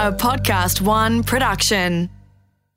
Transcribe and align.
a 0.00 0.10
Podcast 0.10 0.80
One 0.80 1.22
production. 1.22 2.08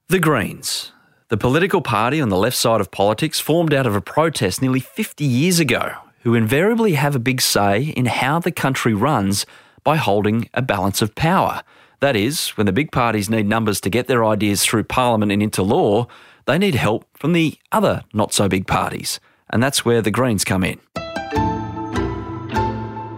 The 0.10 0.20
Greens, 0.20 0.92
the 1.30 1.38
political 1.38 1.82
party 1.82 2.20
on 2.20 2.28
the 2.28 2.36
left 2.36 2.58
side 2.58 2.82
of 2.82 2.92
politics, 2.92 3.40
formed 3.40 3.74
out 3.74 3.88
of 3.88 3.96
a 3.96 4.02
protest 4.02 4.62
nearly 4.62 4.82
50 4.82 5.24
years 5.24 5.58
ago, 5.58 5.94
who 6.24 6.36
invariably 6.36 6.96
have 6.96 7.16
a 7.16 7.20
big 7.20 7.40
say 7.40 7.84
in 7.84 8.08
how 8.08 8.40
the 8.40 8.52
country 8.52 8.94
runs 8.94 9.46
by 9.86 9.96
holding 9.96 10.50
a 10.54 10.62
balance 10.62 11.02
of 11.02 11.16
power. 11.16 11.64
That 12.02 12.18
is, 12.18 12.50
when 12.58 12.66
the 12.66 12.74
big 12.74 12.92
parties 12.92 13.30
need 13.30 13.48
numbers 13.48 13.80
to 13.82 13.90
get 13.90 14.08
their 14.08 14.26
ideas 14.26 14.66
through 14.66 14.84
Parliament 14.84 15.32
and 15.32 15.42
into 15.42 15.64
law, 15.64 16.08
they 16.46 16.58
need 16.58 16.76
help 16.76 17.06
from 17.14 17.32
the 17.32 17.58
other 17.72 18.04
not 18.14 18.34
so 18.34 18.50
big 18.50 18.68
parties. 18.68 19.22
And 19.50 19.64
that's 19.64 19.86
where 19.86 20.02
the 20.02 20.12
Greens 20.12 20.44
come 20.44 20.66
in. 20.66 20.82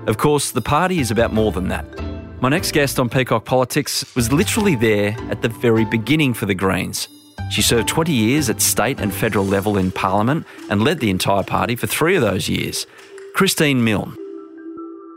Of 0.08 0.20
course, 0.20 0.52
the 0.52 0.62
party 0.62 1.00
is 1.00 1.10
about 1.10 1.34
more 1.34 1.52
than 1.52 1.70
that. 1.70 2.05
My 2.46 2.50
next 2.50 2.74
guest 2.74 3.00
on 3.00 3.10
Peacock 3.10 3.44
Politics 3.44 4.06
was 4.16 4.32
literally 4.32 4.76
there 4.76 5.18
at 5.32 5.42
the 5.42 5.50
very 5.50 5.84
beginning 5.84 6.36
for 6.36 6.46
the 6.46 6.54
Greens. 6.54 7.08
She 7.50 7.64
served 7.64 7.88
20 7.88 8.14
years 8.14 8.52
at 8.52 8.62
state 8.62 9.00
and 9.00 9.12
federal 9.12 9.44
level 9.44 9.80
in 9.80 9.92
Parliament 9.92 10.46
and 10.70 10.84
led 10.84 11.00
the 11.00 11.10
entire 11.10 11.42
party 11.42 11.76
for 11.76 11.88
three 11.88 12.16
of 12.16 12.22
those 12.22 12.48
years. 12.48 12.86
Christine 13.34 13.84
Milne. 13.84 14.16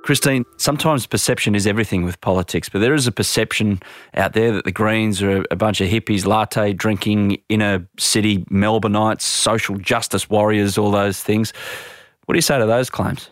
Christine, 0.05 0.46
sometimes 0.56 1.05
perception 1.06 1.55
is 1.55 1.66
everything 1.66 2.02
with 2.02 2.19
politics, 2.22 2.70
but 2.70 2.78
there 2.78 2.95
is 2.95 3.06
a 3.06 3.12
perception 3.12 3.83
out 4.14 4.33
there 4.33 4.50
that 4.52 4.64
the 4.64 4.72
Greens 4.72 5.22
are 5.22 5.45
a 5.50 5.56
bunch 5.56 5.83
of 5.83 5.91
hippies, 5.91 6.24
latte 6.24 6.72
drinking, 6.72 7.36
inner 7.50 7.86
city 7.98 8.38
Melbourneites, 8.47 9.20
social 9.20 9.77
justice 9.77 10.30
warriors, 10.30 10.78
all 10.78 10.91
those 10.91 11.22
things. 11.22 11.52
What 12.24 12.33
do 12.33 12.38
you 12.38 12.41
say 12.41 12.58
to 12.58 12.64
those 12.64 12.88
claims? 12.88 13.28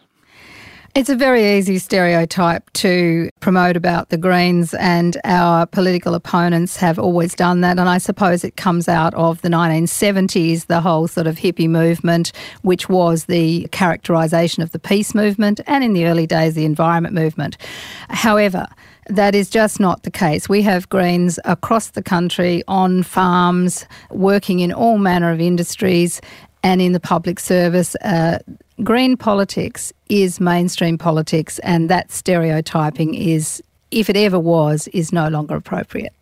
It's 0.96 1.10
a 1.10 1.14
very 1.14 1.58
easy 1.58 1.76
stereotype 1.78 2.72
to 2.72 3.28
promote 3.40 3.76
about 3.76 4.08
the 4.08 4.16
Greens, 4.16 4.72
and 4.72 5.14
our 5.24 5.66
political 5.66 6.14
opponents 6.14 6.78
have 6.78 6.98
always 6.98 7.34
done 7.34 7.60
that. 7.60 7.78
And 7.78 7.86
I 7.86 7.98
suppose 7.98 8.44
it 8.44 8.56
comes 8.56 8.88
out 8.88 9.12
of 9.12 9.42
the 9.42 9.50
1970s, 9.50 10.68
the 10.68 10.80
whole 10.80 11.06
sort 11.06 11.26
of 11.26 11.36
hippie 11.36 11.68
movement, 11.68 12.32
which 12.62 12.88
was 12.88 13.26
the 13.26 13.68
characterisation 13.72 14.62
of 14.62 14.72
the 14.72 14.78
peace 14.78 15.14
movement, 15.14 15.60
and 15.66 15.84
in 15.84 15.92
the 15.92 16.06
early 16.06 16.26
days, 16.26 16.54
the 16.54 16.64
environment 16.64 17.14
movement. 17.14 17.58
However, 18.08 18.66
that 19.08 19.34
is 19.34 19.50
just 19.50 19.78
not 19.78 20.02
the 20.02 20.10
case. 20.10 20.48
We 20.48 20.62
have 20.62 20.88
Greens 20.88 21.38
across 21.44 21.90
the 21.90 22.02
country 22.02 22.62
on 22.68 23.02
farms, 23.02 23.84
working 24.10 24.60
in 24.60 24.72
all 24.72 24.96
manner 24.96 25.30
of 25.30 25.42
industries 25.42 26.22
and 26.66 26.82
in 26.82 26.90
the 26.90 27.00
public 27.00 27.38
service. 27.38 27.94
Uh, 28.02 28.40
green 28.82 29.16
politics 29.16 29.92
is 30.08 30.40
mainstream 30.40 30.98
politics, 30.98 31.60
and 31.60 31.88
that 31.88 32.10
stereotyping 32.10 33.14
is, 33.14 33.62
if 33.92 34.10
it 34.10 34.16
ever 34.16 34.38
was, 34.38 34.88
is 34.88 35.12
no 35.12 35.28
longer 35.28 35.54
appropriate. 35.54 36.12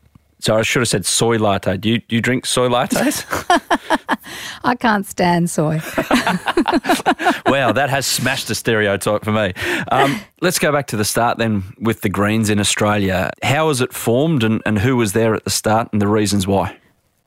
So 0.40 0.58
I 0.58 0.60
should 0.60 0.80
have 0.80 0.88
said 0.88 1.06
soy 1.06 1.38
latte. 1.38 1.78
Do 1.78 1.88
you, 1.88 1.98
do 2.00 2.16
you 2.16 2.20
drink 2.20 2.44
soy 2.44 2.68
lattes? 2.68 3.24
I 4.64 4.74
can't 4.74 5.06
stand 5.06 5.48
soy. 5.48 5.76
wow, 7.46 7.72
that 7.72 7.86
has 7.88 8.04
smashed 8.04 8.48
the 8.48 8.54
stereotype 8.54 9.24
for 9.24 9.32
me. 9.32 9.54
Um, 9.90 10.20
let's 10.42 10.58
go 10.58 10.70
back 10.70 10.88
to 10.88 10.98
the 10.98 11.06
start 11.06 11.38
then 11.38 11.62
with 11.80 12.02
the 12.02 12.10
Greens 12.10 12.50
in 12.50 12.60
Australia. 12.60 13.30
How 13.42 13.68
was 13.68 13.80
it 13.80 13.94
formed 13.94 14.44
and, 14.44 14.60
and 14.66 14.78
who 14.78 14.96
was 14.96 15.14
there 15.14 15.34
at 15.34 15.44
the 15.44 15.50
start 15.50 15.88
and 15.92 16.02
the 16.02 16.08
reasons 16.08 16.46
why? 16.46 16.76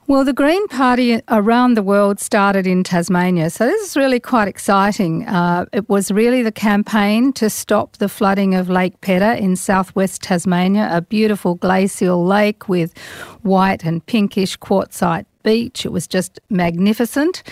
Well, 0.09 0.23
the 0.23 0.31
Green 0.31 0.65
Party 0.69 1.19
around 1.27 1.73
the 1.73 1.83
world 1.83 2.21
started 2.21 2.65
in 2.65 2.85
Tasmania, 2.85 3.49
so 3.49 3.65
this 3.65 3.89
is 3.89 3.97
really 3.97 4.21
quite 4.21 4.47
exciting. 4.47 5.27
Uh, 5.27 5.65
it 5.73 5.89
was 5.89 6.11
really 6.11 6.41
the 6.41 6.51
campaign 6.51 7.33
to 7.33 7.49
stop 7.49 7.97
the 7.97 8.07
flooding 8.07 8.55
of 8.55 8.69
Lake 8.69 9.01
Pedder 9.01 9.33
in 9.33 9.57
southwest 9.57 10.21
Tasmania, 10.21 10.87
a 10.93 11.01
beautiful 11.01 11.55
glacial 11.55 12.23
lake 12.23 12.69
with 12.69 12.97
white 13.41 13.83
and 13.83 14.05
pinkish 14.05 14.57
quartzite 14.57 15.25
beach. 15.43 15.85
It 15.85 15.91
was 15.91 16.07
just 16.07 16.39
magnificent. 16.49 17.43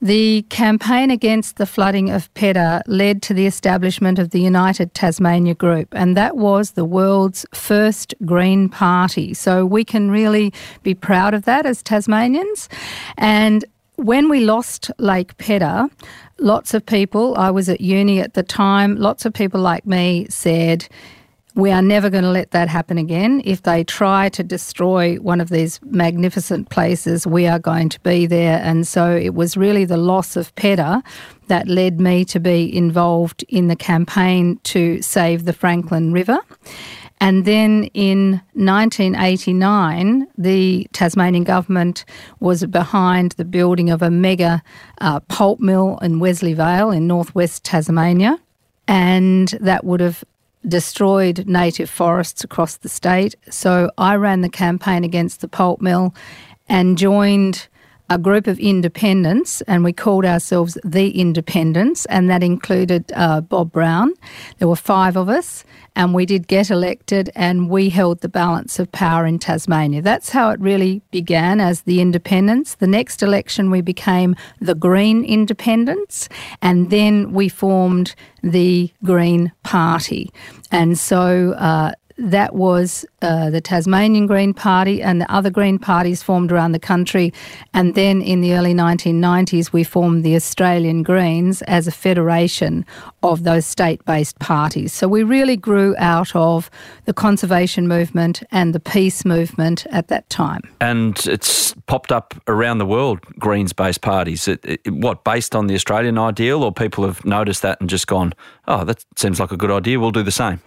The 0.00 0.42
campaign 0.48 1.10
against 1.10 1.56
the 1.56 1.66
flooding 1.66 2.08
of 2.08 2.32
Pedder 2.34 2.82
led 2.86 3.20
to 3.22 3.34
the 3.34 3.46
establishment 3.46 4.20
of 4.20 4.30
the 4.30 4.40
United 4.40 4.94
Tasmania 4.94 5.54
Group, 5.54 5.88
and 5.92 6.16
that 6.16 6.36
was 6.36 6.72
the 6.72 6.84
world's 6.84 7.44
first 7.52 8.14
Green 8.24 8.68
Party. 8.68 9.34
So 9.34 9.66
we 9.66 9.84
can 9.84 10.10
really 10.10 10.52
be 10.84 10.94
proud 10.94 11.34
of 11.34 11.44
that 11.46 11.66
as 11.66 11.82
Tasmanians. 11.82 12.68
And 13.16 13.64
when 13.96 14.28
we 14.28 14.38
lost 14.40 14.92
Lake 14.98 15.36
Pedder, 15.38 15.88
lots 16.38 16.74
of 16.74 16.86
people, 16.86 17.36
I 17.36 17.50
was 17.50 17.68
at 17.68 17.80
uni 17.80 18.20
at 18.20 18.34
the 18.34 18.44
time, 18.44 18.94
lots 18.94 19.26
of 19.26 19.32
people 19.32 19.60
like 19.60 19.84
me 19.84 20.26
said, 20.30 20.88
we 21.58 21.72
are 21.72 21.82
never 21.82 22.08
going 22.08 22.22
to 22.22 22.30
let 22.30 22.52
that 22.52 22.68
happen 22.68 22.98
again. 22.98 23.42
If 23.44 23.62
they 23.62 23.82
try 23.82 24.28
to 24.28 24.44
destroy 24.44 25.16
one 25.16 25.40
of 25.40 25.48
these 25.48 25.80
magnificent 25.82 26.70
places, 26.70 27.26
we 27.26 27.48
are 27.48 27.58
going 27.58 27.88
to 27.88 28.00
be 28.00 28.26
there. 28.26 28.60
And 28.62 28.86
so 28.86 29.16
it 29.16 29.34
was 29.34 29.56
really 29.56 29.84
the 29.84 29.96
loss 29.96 30.36
of 30.36 30.54
Pedder 30.54 31.02
that 31.48 31.66
led 31.66 32.00
me 32.00 32.24
to 32.26 32.38
be 32.38 32.72
involved 32.74 33.44
in 33.48 33.66
the 33.66 33.74
campaign 33.74 34.60
to 34.64 35.02
save 35.02 35.46
the 35.46 35.52
Franklin 35.52 36.12
River. 36.12 36.38
And 37.20 37.44
then 37.44 37.86
in 37.92 38.40
1989, 38.54 40.28
the 40.38 40.86
Tasmanian 40.92 41.42
government 41.42 42.04
was 42.38 42.64
behind 42.66 43.32
the 43.32 43.44
building 43.44 43.90
of 43.90 44.00
a 44.00 44.10
mega 44.10 44.62
uh, 45.00 45.18
pulp 45.26 45.58
mill 45.58 45.98
in 46.02 46.20
Wesley 46.20 46.54
Vale 46.54 46.92
in 46.92 47.08
northwest 47.08 47.64
Tasmania. 47.64 48.38
And 48.86 49.48
that 49.60 49.82
would 49.84 49.98
have 49.98 50.22
destroyed 50.68 51.46
native 51.46 51.90
forests 51.90 52.44
across 52.44 52.76
the 52.76 52.88
state. 52.88 53.34
So 53.50 53.90
I 53.98 54.16
ran 54.16 54.42
the 54.42 54.48
campaign 54.48 55.04
against 55.04 55.40
the 55.40 55.48
pulp 55.48 55.80
mill 55.80 56.14
and 56.68 56.98
joined 56.98 57.68
a 58.10 58.18
group 58.18 58.46
of 58.46 58.58
independents, 58.58 59.60
and 59.62 59.84
we 59.84 59.92
called 59.92 60.24
ourselves 60.24 60.78
the 60.84 61.10
Independents, 61.10 62.06
and 62.06 62.30
that 62.30 62.42
included 62.42 63.12
uh, 63.14 63.40
Bob 63.40 63.72
Brown. 63.72 64.14
There 64.58 64.68
were 64.68 64.76
five 64.76 65.16
of 65.16 65.28
us, 65.28 65.64
and 65.94 66.14
we 66.14 66.24
did 66.24 66.48
get 66.48 66.70
elected, 66.70 67.30
and 67.34 67.68
we 67.68 67.90
held 67.90 68.20
the 68.20 68.28
balance 68.28 68.78
of 68.78 68.90
power 68.92 69.26
in 69.26 69.38
Tasmania. 69.38 70.00
That's 70.00 70.30
how 70.30 70.50
it 70.50 70.60
really 70.60 71.02
began 71.10 71.60
as 71.60 71.82
the 71.82 72.00
Independents. 72.00 72.76
The 72.76 72.86
next 72.86 73.22
election, 73.22 73.70
we 73.70 73.82
became 73.82 74.36
the 74.60 74.74
Green 74.74 75.24
Independents, 75.24 76.28
and 76.62 76.90
then 76.90 77.32
we 77.32 77.48
formed 77.48 78.14
the 78.42 78.90
Green 79.04 79.52
Party. 79.64 80.30
And 80.70 80.98
so 80.98 81.52
uh, 81.58 81.92
that 82.18 82.54
was 82.54 83.06
uh, 83.22 83.48
the 83.50 83.60
Tasmanian 83.60 84.26
Green 84.26 84.52
Party 84.52 85.00
and 85.00 85.20
the 85.20 85.32
other 85.32 85.50
Green 85.50 85.78
parties 85.78 86.22
formed 86.22 86.50
around 86.50 86.72
the 86.72 86.78
country. 86.78 87.32
And 87.72 87.94
then 87.94 88.20
in 88.20 88.40
the 88.40 88.54
early 88.54 88.74
1990s, 88.74 89.72
we 89.72 89.84
formed 89.84 90.24
the 90.24 90.34
Australian 90.34 91.04
Greens 91.04 91.62
as 91.62 91.86
a 91.86 91.92
federation 91.92 92.84
of 93.22 93.44
those 93.44 93.66
state 93.66 94.04
based 94.04 94.38
parties. 94.40 94.92
So 94.92 95.06
we 95.06 95.22
really 95.22 95.56
grew 95.56 95.94
out 95.98 96.34
of 96.34 96.70
the 97.04 97.12
conservation 97.12 97.86
movement 97.86 98.42
and 98.50 98.74
the 98.74 98.80
peace 98.80 99.24
movement 99.24 99.86
at 99.90 100.08
that 100.08 100.28
time. 100.28 100.62
And 100.80 101.24
it's 101.26 101.74
popped 101.86 102.10
up 102.10 102.34
around 102.48 102.78
the 102.78 102.86
world, 102.86 103.20
Greens 103.38 103.72
based 103.72 104.00
parties. 104.00 104.48
It, 104.48 104.64
it, 104.64 104.80
what, 104.90 105.22
based 105.22 105.54
on 105.54 105.68
the 105.68 105.74
Australian 105.74 106.18
ideal, 106.18 106.64
or 106.64 106.72
people 106.72 107.04
have 107.04 107.24
noticed 107.24 107.62
that 107.62 107.80
and 107.80 107.88
just 107.88 108.08
gone, 108.08 108.34
oh, 108.66 108.84
that 108.84 109.04
seems 109.16 109.38
like 109.38 109.52
a 109.52 109.56
good 109.56 109.70
idea, 109.70 110.00
we'll 110.00 110.10
do 110.10 110.22
the 110.24 110.32
same? 110.32 110.60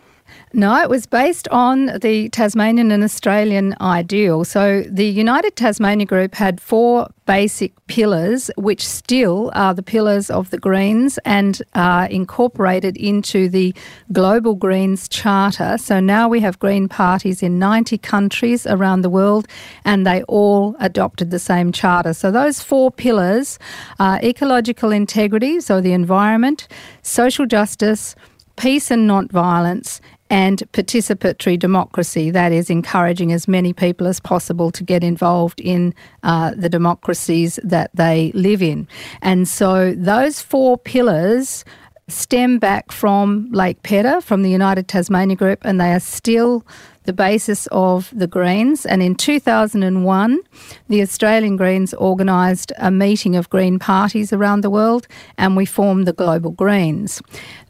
No, 0.54 0.82
it 0.82 0.90
was 0.90 1.06
based 1.06 1.48
on 1.48 1.86
the 2.02 2.28
Tasmanian 2.30 2.92
and 2.92 3.04
Australian 3.04 3.76
ideal. 3.80 4.44
So 4.44 4.84
the 4.90 5.06
United 5.06 5.56
Tasmania 5.56 6.06
Group 6.06 6.36
had 6.36 6.60
four 6.60 7.10
basic 7.26 7.72
pillars, 7.88 8.52
which 8.58 8.86
still 8.86 9.52
are 9.54 9.74
the 9.74 9.84
pillars 9.84 10.30
of 10.30 10.50
the 10.50 10.58
Greens 10.58 11.18
and 11.24 11.62
are 11.76 12.06
incorporated 12.08 12.98
into 12.98 13.48
the 13.48 13.74
Global 14.12 14.56
Greens 14.56 15.08
Charter. 15.08 15.78
So 15.78 16.02
now 16.02 16.28
we 16.28 16.42
have 16.42 16.60
Green 16.60 16.90
parties 16.90 17.42
in 17.42 17.58
90 17.58 17.98
countries 18.00 18.68
around 18.68 19.04
the 19.04 19.10
world 19.10 19.48
and 19.86 20.06
they 20.06 20.24
all 20.24 20.76
adopted 20.80 21.32
the 21.32 21.40
same 21.40 21.72
charter. 21.72 22.14
So 22.14 22.32
those 22.32 22.62
four 22.62 22.92
pillars 22.92 23.58
are 24.00 24.20
ecological 24.22 24.92
integrity, 24.92 25.62
so 25.62 25.80
the 25.80 25.94
environment, 25.94 26.68
social 27.02 27.46
justice, 27.46 28.16
peace 28.58 28.92
and 28.92 29.08
non-violence 29.08 30.02
and 30.32 30.64
participatory 30.72 31.60
democracy, 31.60 32.32
that 32.32 32.54
is, 32.54 32.70
encouraging 32.70 33.34
as 33.34 33.50
many 33.50 33.74
people 33.74 34.08
as 34.08 34.22
possible 34.22 34.72
to 34.72 34.82
get 34.82 35.04
involved 35.04 35.60
in 35.60 35.94
uh, 36.24 36.54
the 36.56 36.70
democracies 36.70 37.60
that 37.64 37.92
they 37.94 38.32
live 38.34 38.62
in. 38.64 38.88
And 39.22 39.46
so 39.46 39.94
those 39.94 40.42
four 40.42 40.78
pillars 40.78 41.66
stem 42.08 42.60
back 42.60 42.94
from 42.94 43.50
Lake 43.52 43.84
Pedder, 43.84 44.22
from 44.22 44.42
the 44.44 44.50
United 44.50 44.88
Tasmania 44.88 45.36
Group, 45.36 45.60
and 45.64 45.82
they 45.82 45.92
are 45.92 46.00
still 46.00 46.66
the 47.04 47.14
basis 47.14 47.68
of 47.72 48.12
the 48.16 48.28
Greens. 48.28 48.86
And 48.86 49.02
in 49.02 49.16
2001, 49.16 50.40
the 50.88 51.02
Australian 51.02 51.58
Greens 51.58 51.94
organised 51.94 52.72
a 52.78 52.92
meeting 52.92 53.36
of 53.36 53.50
Green 53.50 53.80
parties 53.80 54.32
around 54.32 54.62
the 54.62 54.70
world 54.70 55.08
and 55.38 55.56
we 55.56 55.66
formed 55.66 56.08
the 56.08 56.14
Global 56.14 56.52
Greens. 56.52 57.22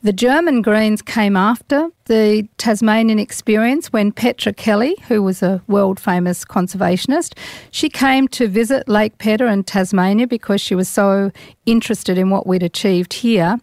The 0.04 0.14
German 0.14 0.62
Greens 0.62 1.02
came 1.02 1.38
after 1.38 1.90
the 2.06 2.48
Tasmanian 2.58 3.20
experience 3.20 3.94
when 3.94 4.12
Petra 4.12 4.52
Kelly, 4.52 4.96
who 5.08 5.22
was 5.24 5.42
a 5.42 5.62
world 5.68 6.00
famous 6.00 6.44
conservationist, 6.44 7.38
she 7.70 7.88
came 7.88 8.28
to 8.30 8.48
visit 8.48 8.90
Lake 8.90 9.18
Pedder 9.18 9.48
in 9.48 9.64
Tasmania 9.64 10.28
because 10.28 10.60
she 10.60 10.76
was 10.76 10.90
so 10.90 11.32
interested 11.66 12.18
in 12.18 12.30
what 12.30 12.48
we'd 12.48 12.64
achieved 12.64 13.14
here. 13.14 13.60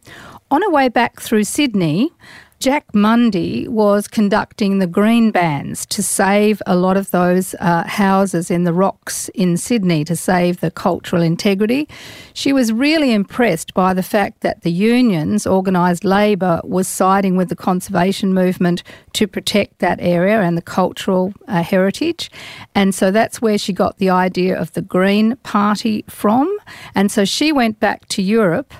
On 0.51 0.63
her 0.63 0.71
way 0.71 0.89
back 0.89 1.21
through 1.21 1.45
Sydney, 1.45 2.11
Jack 2.61 2.91
Mundey 2.93 3.69
was 3.69 4.09
conducting 4.09 4.79
the 4.79 4.89
green 4.89 5.31
bans 5.31 5.87
to 5.87 6.03
save 6.03 6.61
a 6.67 6.75
lot 6.75 6.97
of 6.97 7.13
those 7.13 7.55
uh, 7.61 7.85
houses 7.87 8.51
in 8.51 8.65
the 8.65 8.73
rocks 8.73 9.29
in 9.33 9.57
Sydney 9.57 10.05
to 10.05 10.17
save 10.17 10.59
the 10.59 10.73
cultural 10.73 11.23
integrity. 11.23 11.89
She 12.35 12.53
was 12.53 12.73
really 12.73 13.13
impressed 13.13 13.75
by 13.75 13.95
the 13.95 14.03
fact 14.03 14.41
that 14.41 14.63
the 14.63 14.73
unions, 14.73 15.47
organised 15.47 16.05
labour, 16.05 16.61
was 16.65 16.89
siding 16.89 17.37
with 17.37 17.49
the 17.49 17.55
conservation 17.55 18.35
movement 18.35 18.83
to 19.13 19.29
protect 19.29 19.79
that 19.79 20.01
area 20.01 20.41
and 20.41 20.57
the 20.57 20.63
cultural 20.63 21.33
uh, 21.47 21.63
heritage. 21.63 22.29
And 22.75 22.93
so 22.93 23.13
that's 23.13 23.41
where 23.41 23.59
she 23.59 23.73
got 23.73 23.99
the 23.99 24.11
idea 24.11 24.59
of 24.59 24.73
the 24.73 24.83
Green 24.83 25.37
Party 25.37 26.05
from. 26.09 26.53
And 26.97 27.13
so 27.13 27.25
she 27.25 27.53
went 27.53 27.79
back 27.79 28.09
to 28.09 28.21
Europe 28.21 28.75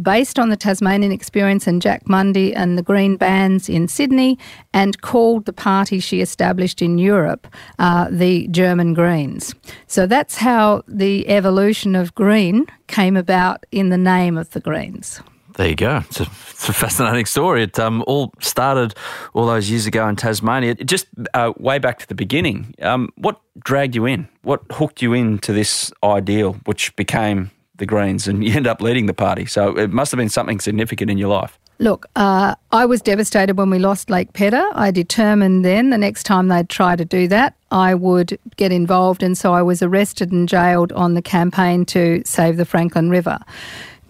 based 0.00 0.38
on 0.38 0.48
the 0.48 0.56
Tasmanian 0.56 1.12
experience 1.12 1.66
and 1.66 1.82
Jack 1.82 2.04
Mundey 2.04 2.52
and 2.54 2.78
the 2.78 2.82
Green 2.82 3.16
Bans 3.16 3.68
in 3.68 3.88
Sydney, 3.88 4.38
and 4.72 5.00
called 5.00 5.44
the 5.44 5.52
party 5.52 6.00
she 6.00 6.20
established 6.20 6.82
in 6.82 6.98
Europe 6.98 7.46
uh, 7.78 8.08
the 8.10 8.48
German 8.48 8.94
Greens. 8.94 9.54
So 9.86 10.06
that's 10.06 10.36
how 10.36 10.82
the 10.88 11.28
evolution 11.28 11.94
of 11.96 12.14
green 12.14 12.66
came 12.86 13.16
about 13.16 13.64
in 13.70 13.88
the 13.88 13.98
name 13.98 14.36
of 14.36 14.50
the 14.50 14.60
Greens. 14.60 15.20
There 15.56 15.68
you 15.68 15.74
go. 15.74 15.98
It's 16.08 16.20
a, 16.20 16.22
it's 16.22 16.68
a 16.68 16.72
fascinating 16.72 17.26
story. 17.26 17.64
It 17.64 17.78
um, 17.78 18.02
all 18.06 18.32
started 18.40 18.94
all 19.34 19.46
those 19.46 19.68
years 19.68 19.86
ago 19.86 20.08
in 20.08 20.16
Tasmania. 20.16 20.74
Just 20.76 21.06
uh, 21.34 21.52
way 21.58 21.78
back 21.78 21.98
to 21.98 22.08
the 22.08 22.14
beginning. 22.14 22.74
Um, 22.80 23.10
what 23.16 23.38
dragged 23.62 23.94
you 23.94 24.06
in? 24.06 24.28
What 24.42 24.62
hooked 24.70 25.02
you 25.02 25.12
into 25.12 25.52
this 25.52 25.92
ideal, 26.02 26.54
which 26.64 26.96
became 26.96 27.50
the 27.76 27.86
Greens 27.86 28.28
and 28.28 28.44
you 28.44 28.54
end 28.54 28.66
up 28.66 28.80
leading 28.80 29.06
the 29.06 29.14
party. 29.14 29.46
So 29.46 29.76
it 29.76 29.90
must 29.90 30.12
have 30.12 30.18
been 30.18 30.28
something 30.28 30.60
significant 30.60 31.10
in 31.10 31.18
your 31.18 31.28
life. 31.28 31.58
Look, 31.78 32.06
uh, 32.14 32.54
I 32.70 32.86
was 32.86 33.02
devastated 33.02 33.58
when 33.58 33.68
we 33.68 33.80
lost 33.80 34.08
Lake 34.08 34.32
Pedder. 34.34 34.64
I 34.74 34.92
determined 34.92 35.64
then 35.64 35.90
the 35.90 35.98
next 35.98 36.22
time 36.22 36.46
they'd 36.46 36.68
try 36.68 36.94
to 36.94 37.04
do 37.04 37.26
that, 37.28 37.56
I 37.72 37.94
would 37.94 38.38
get 38.56 38.70
involved. 38.70 39.22
And 39.22 39.36
so 39.36 39.52
I 39.52 39.62
was 39.62 39.82
arrested 39.82 40.30
and 40.30 40.48
jailed 40.48 40.92
on 40.92 41.14
the 41.14 41.22
campaign 41.22 41.84
to 41.86 42.22
save 42.24 42.56
the 42.56 42.64
Franklin 42.64 43.10
River. 43.10 43.38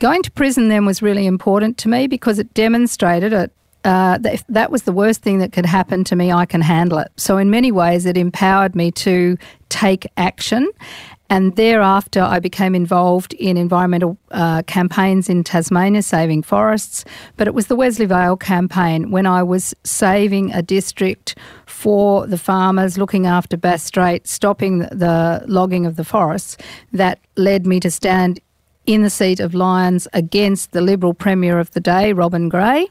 Going 0.01 0.23
to 0.23 0.31
prison 0.33 0.69
then 0.69 0.85
was 0.85 1.01
really 1.01 1.27
important 1.27 1.79
to 1.79 1.89
me 1.89 2.09
because 2.09 2.39
it 2.39 2.53
demonstrated 2.55 3.33
it. 3.33 3.53
Uh, 3.85 4.19
that 4.19 4.35
if 4.35 4.47
that 4.49 4.71
was 4.71 4.83
the 4.83 4.93
worst 4.93 5.23
thing 5.23 5.39
that 5.39 5.53
could 5.53 5.67
happen 5.67 6.05
to 6.05 6.15
me, 6.15 6.31
I 6.31 6.47
can 6.47 6.61
handle 6.61 6.99
it. 6.99 7.11
So, 7.17 7.37
in 7.37 7.51
many 7.51 7.73
ways, 7.73 8.07
it 8.07 8.17
empowered 8.17 8.77
me 8.77 8.93
to 8.93 9.37
take 9.71 10.07
action. 10.17 10.71
And 11.33 11.57
thereafter, 11.57 12.21
I 12.21 12.41
became 12.41 12.75
involved 12.75 13.33
in 13.33 13.57
environmental 13.57 14.19
uh, 14.33 14.61
campaigns 14.65 15.31
in 15.31 15.45
Tasmania, 15.45 16.03
saving 16.03 16.43
forests. 16.43 17.07
But 17.39 17.47
it 17.47 17.55
was 17.55 17.69
the 17.69 17.75
Wesley 17.75 18.05
Vale 18.05 18.37
campaign 18.37 19.11
when 19.11 19.25
I 19.25 19.43
was 19.43 19.75
saving 19.83 20.53
a 20.53 20.61
district 20.61 21.39
for 21.65 22.27
the 22.27 22.37
farmers, 22.37 22.99
looking 22.99 23.25
after 23.25 23.57
Bass 23.57 23.83
Strait, 23.83 24.27
stopping 24.27 24.81
the 24.81 25.43
logging 25.47 25.87
of 25.87 25.97
the 25.97 26.05
forests, 26.05 26.59
that 26.93 27.19
led 27.39 27.67
me 27.67 27.81
to 27.81 27.91
stand 27.91 28.39
in 28.85 29.01
the 29.01 29.09
seat 29.09 29.41
of 29.41 29.55
Lyons 29.55 30.07
against 30.13 30.73
the 30.73 30.83
Liberal 30.83 31.15
Premier 31.15 31.59
of 31.59 31.71
the 31.71 31.81
day, 31.81 32.13
Robin 32.13 32.51
Gray, 32.51 32.87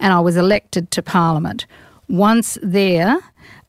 and 0.00 0.14
I 0.14 0.20
was 0.20 0.38
elected 0.38 0.90
to 0.92 1.02
Parliament. 1.02 1.66
Once 2.08 2.56
there, 2.62 3.18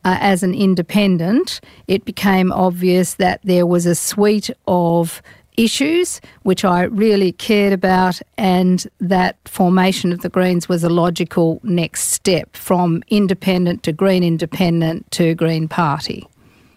uh, 0.05 0.17
as 0.19 0.43
an 0.43 0.53
independent, 0.53 1.61
it 1.87 2.05
became 2.05 2.51
obvious 2.51 3.15
that 3.15 3.39
there 3.43 3.65
was 3.65 3.85
a 3.85 3.95
suite 3.95 4.49
of 4.67 5.21
issues 5.57 6.19
which 6.43 6.65
I 6.65 6.83
really 6.83 7.31
cared 7.31 7.73
about, 7.73 8.21
and 8.37 8.85
that 8.99 9.37
formation 9.45 10.11
of 10.11 10.21
the 10.21 10.29
Greens 10.29 10.67
was 10.67 10.83
a 10.83 10.89
logical 10.89 11.59
next 11.63 12.09
step 12.09 12.55
from 12.55 13.03
independent 13.07 13.83
to 13.83 13.93
Green 13.93 14.23
Independent 14.23 15.09
to 15.11 15.35
Green 15.35 15.67
Party. 15.67 16.27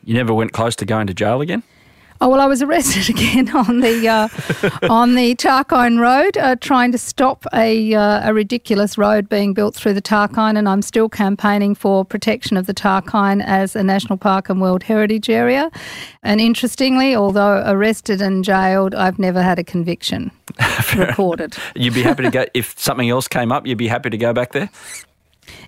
You 0.05 0.15
never 0.15 0.35
went 0.35 0.53
close 0.53 0.77
to 0.77 0.85
going 0.85 1.07
to 1.09 1.15
jail 1.15 1.41
again? 1.41 1.63
Oh 2.21 2.29
well, 2.29 2.41
I 2.41 2.47
was 2.47 2.63
arrested 2.63 3.11
again 3.15 3.55
on 3.55 3.81
the 3.81 4.09
uh, 4.09 4.29
on 4.91 5.15
the 5.15 5.35
Tarkine 5.35 5.99
Road, 5.99 6.37
uh, 6.39 6.57
trying 6.57 6.93
to 6.93 6.99
stop 6.99 7.45
a 7.53 7.95
uh, 7.95 8.29
a 8.29 8.33
ridiculous 8.33 8.97
road 8.97 9.29
being 9.29 9.53
built 9.53 9.75
through 9.75 9.95
the 9.95 10.03
Tarkine, 10.03 10.57
and 10.57 10.69
I'm 10.69 10.83
still 10.83 11.09
campaigning 11.09 11.75
for 11.75 12.05
protection 12.05 12.57
of 12.57 12.67
the 12.67 12.75
Tarkine 12.75 13.45
as 13.45 13.77
a 13.77 13.83
national 13.83 14.17
park 14.17 14.49
and 14.49 14.61
World 14.61 14.83
Heritage 14.83 15.29
Area. 15.29 15.71
And 16.23 16.41
interestingly, 16.41 17.15
although 17.15 17.63
arrested 17.67 18.21
and 18.21 18.45
jailed, 18.45 18.95
I've 18.95 19.19
never 19.19 19.43
had 19.43 19.59
a 19.59 19.65
conviction 19.65 20.31
recorded. 20.97 21.57
You'd 21.75 21.95
be 21.95 22.03
happy 22.03 22.23
to 22.25 22.31
go 22.31 22.47
if 22.55 22.79
something 22.79 23.11
else 23.11 23.29
came 23.29 23.53
up. 23.53 23.67
You'd 23.67 23.79
be 23.79 23.89
happy 23.89 24.11
to 24.11 24.19
go 24.19 24.33
back 24.33 24.53
there 24.53 24.71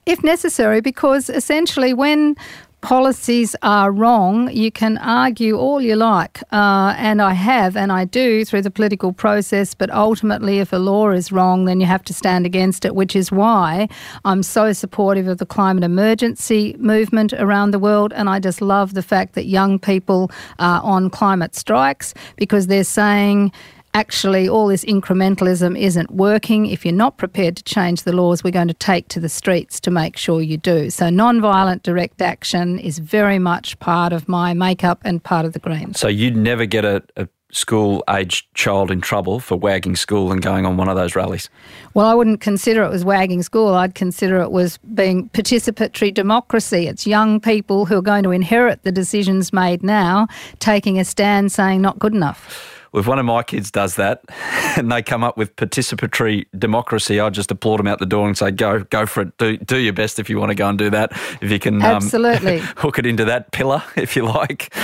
if 0.07 0.25
necessary, 0.25 0.81
because 0.81 1.29
essentially 1.31 1.93
when 1.93 2.35
policies 2.81 3.57
are 3.63 3.91
wrong, 3.91 4.51
you 4.51 4.71
can 4.71 4.99
argue 4.99 5.57
all 5.57 5.81
you 5.81 5.97
like, 5.97 6.43
uh, 6.53 6.95
and 6.97 7.21
I 7.21 7.33
have, 7.33 7.77
and 7.77 7.91
I 7.91 8.05
do 8.05 8.45
through 8.45 8.63
the 8.63 8.71
political 8.71 9.13
process. 9.13 9.75
But 9.75 9.91
ultimately, 9.91 10.59
if 10.61 10.73
a 10.73 10.77
law 10.77 11.11
is 11.11 11.33
wrong, 11.33 11.65
then 11.65 11.81
you 11.81 11.87
have 11.87 12.05
to 12.05 12.15
stand 12.15 12.47
against 12.47 12.85
it, 12.85 12.95
which 12.95 13.17
is 13.17 13.33
why 13.33 13.89
I'm 14.25 14.43
so 14.43 14.73
supportive 14.73 15.27
of 15.27 15.39
the 15.39 15.47
climate 15.47 15.85
emergency 15.85 16.77
movement 16.79 17.33
around 17.33 17.73
the 17.73 17.79
world. 17.79 18.13
And 18.15 18.29
I 18.29 18.39
just 18.39 18.61
love 18.61 18.95
the 18.95 19.03
fact 19.03 19.35
that 19.35 19.47
young 19.47 19.79
people 19.79 20.31
are 20.59 20.81
on 20.83 21.11
climate 21.11 21.55
strikes 21.55 22.15
because 22.37 22.69
they're 22.69 22.85
saying, 22.85 23.53
actually 23.95 24.49
all 24.49 24.69
this 24.69 24.85
incrementalism 24.85 25.79
isn't 25.79 26.11
working. 26.11 26.67
If 26.67 26.85
you're 26.85 26.95
not 26.95 27.17
prepared 27.17 27.57
to 27.57 27.63
change 27.65 28.03
the 28.03 28.13
laws, 28.13 28.45
we're 28.45 28.51
going 28.51 28.69
to 28.69 28.75
take 28.75 29.09
to 29.09 29.21
the 29.21 29.29
streets 29.29 29.81
to 29.81 29.91
make 29.91 30.17
sure 30.17 30.41
you 30.41 30.57
do. 30.57 30.91
So 30.91 31.11
non-violent 31.11 31.83
direct 31.83 32.23
action 32.23 32.79
is 32.79 32.99
very 32.99 33.39
much 33.39 33.79
part 33.79 34.13
of 34.13 34.29
my 34.29 34.55
makeup 34.55 35.01
and 35.05 35.23
part 35.23 35.47
of 35.47 35.53
the 35.53 35.59
Greens. 35.59 35.99
So 35.99 36.09
you'd 36.09 36.37
never 36.37 36.67
get 36.67 36.85
a, 36.85 37.03
a 37.17 37.29
school 37.51 38.05
aged 38.11 38.47
child 38.55 38.91
in 38.91 39.01
trouble 39.01 39.41
for 39.41 39.57
wagging 39.57 39.97
school 39.97 40.31
and 40.33 40.43
going 40.43 40.67
on 40.67 40.77
one 40.77 40.89
of 40.89 40.97
those 40.97 41.17
rallies? 41.17 41.49
Well, 41.95 42.07
I 42.07 42.15
wouldn't 42.15 42.41
consider 42.41 42.83
it 42.83 42.91
was 42.91 43.05
wagging 43.05 43.43
school. 43.43 43.75
I'd 43.75 43.95
consider 43.95 44.41
it 44.41 44.51
was 44.51 44.79
being 44.95 45.31
participatory 45.31 46.13
democracy. 46.13 46.87
It's 46.87 47.07
young 47.07 47.41
people 47.41 47.87
who 47.87 47.97
are 47.97 48.03
going 48.03 48.23
to 48.25 48.31
inherit 48.31 48.83
the 48.83 48.93
decisions 48.93 49.53
made 49.53 49.83
now, 49.83 50.29
taking 50.59 50.99
a 50.99 51.05
stand 51.05 51.51
saying 51.51 51.81
not 51.81 51.99
good 51.99 52.15
enough 52.15 52.75
if 52.95 53.07
one 53.07 53.19
of 53.19 53.27
my 53.27 53.43
kids 53.43 53.71
does 53.71 53.97
that 53.97 54.23
and 54.77 54.91
they 54.91 55.03
come 55.03 55.23
up 55.25 55.37
with 55.37 55.55
participatory 55.57 56.47
democracy, 56.59 57.21
I 57.21 57.31
just 57.31 57.51
applaud 57.51 57.79
them 57.79 57.87
out 57.87 57.99
the 57.99 58.07
door 58.07 58.27
and 58.27 58.37
say, 58.37 58.51
"Go, 58.51 58.85
go 58.85 59.07
for 59.07 59.23
it. 59.23 59.37
Do 59.39 59.57
do 59.57 59.79
your 59.79 59.93
best 59.93 60.19
if 60.19 60.31
you 60.31 60.39
want 60.39 60.51
to 60.51 60.55
go 60.55 60.69
and 60.69 60.79
do 60.79 60.91
that. 60.91 61.13
If 61.41 61.51
you 61.51 61.59
can, 61.59 61.77
um, 61.77 61.97
absolutely 61.97 62.61
um, 62.61 62.67
hook 62.77 62.99
it 62.99 63.07
into 63.07 63.25
that 63.27 63.53
pillar, 63.53 63.83
if 63.97 64.17
you 64.17 64.25
like." 64.25 64.75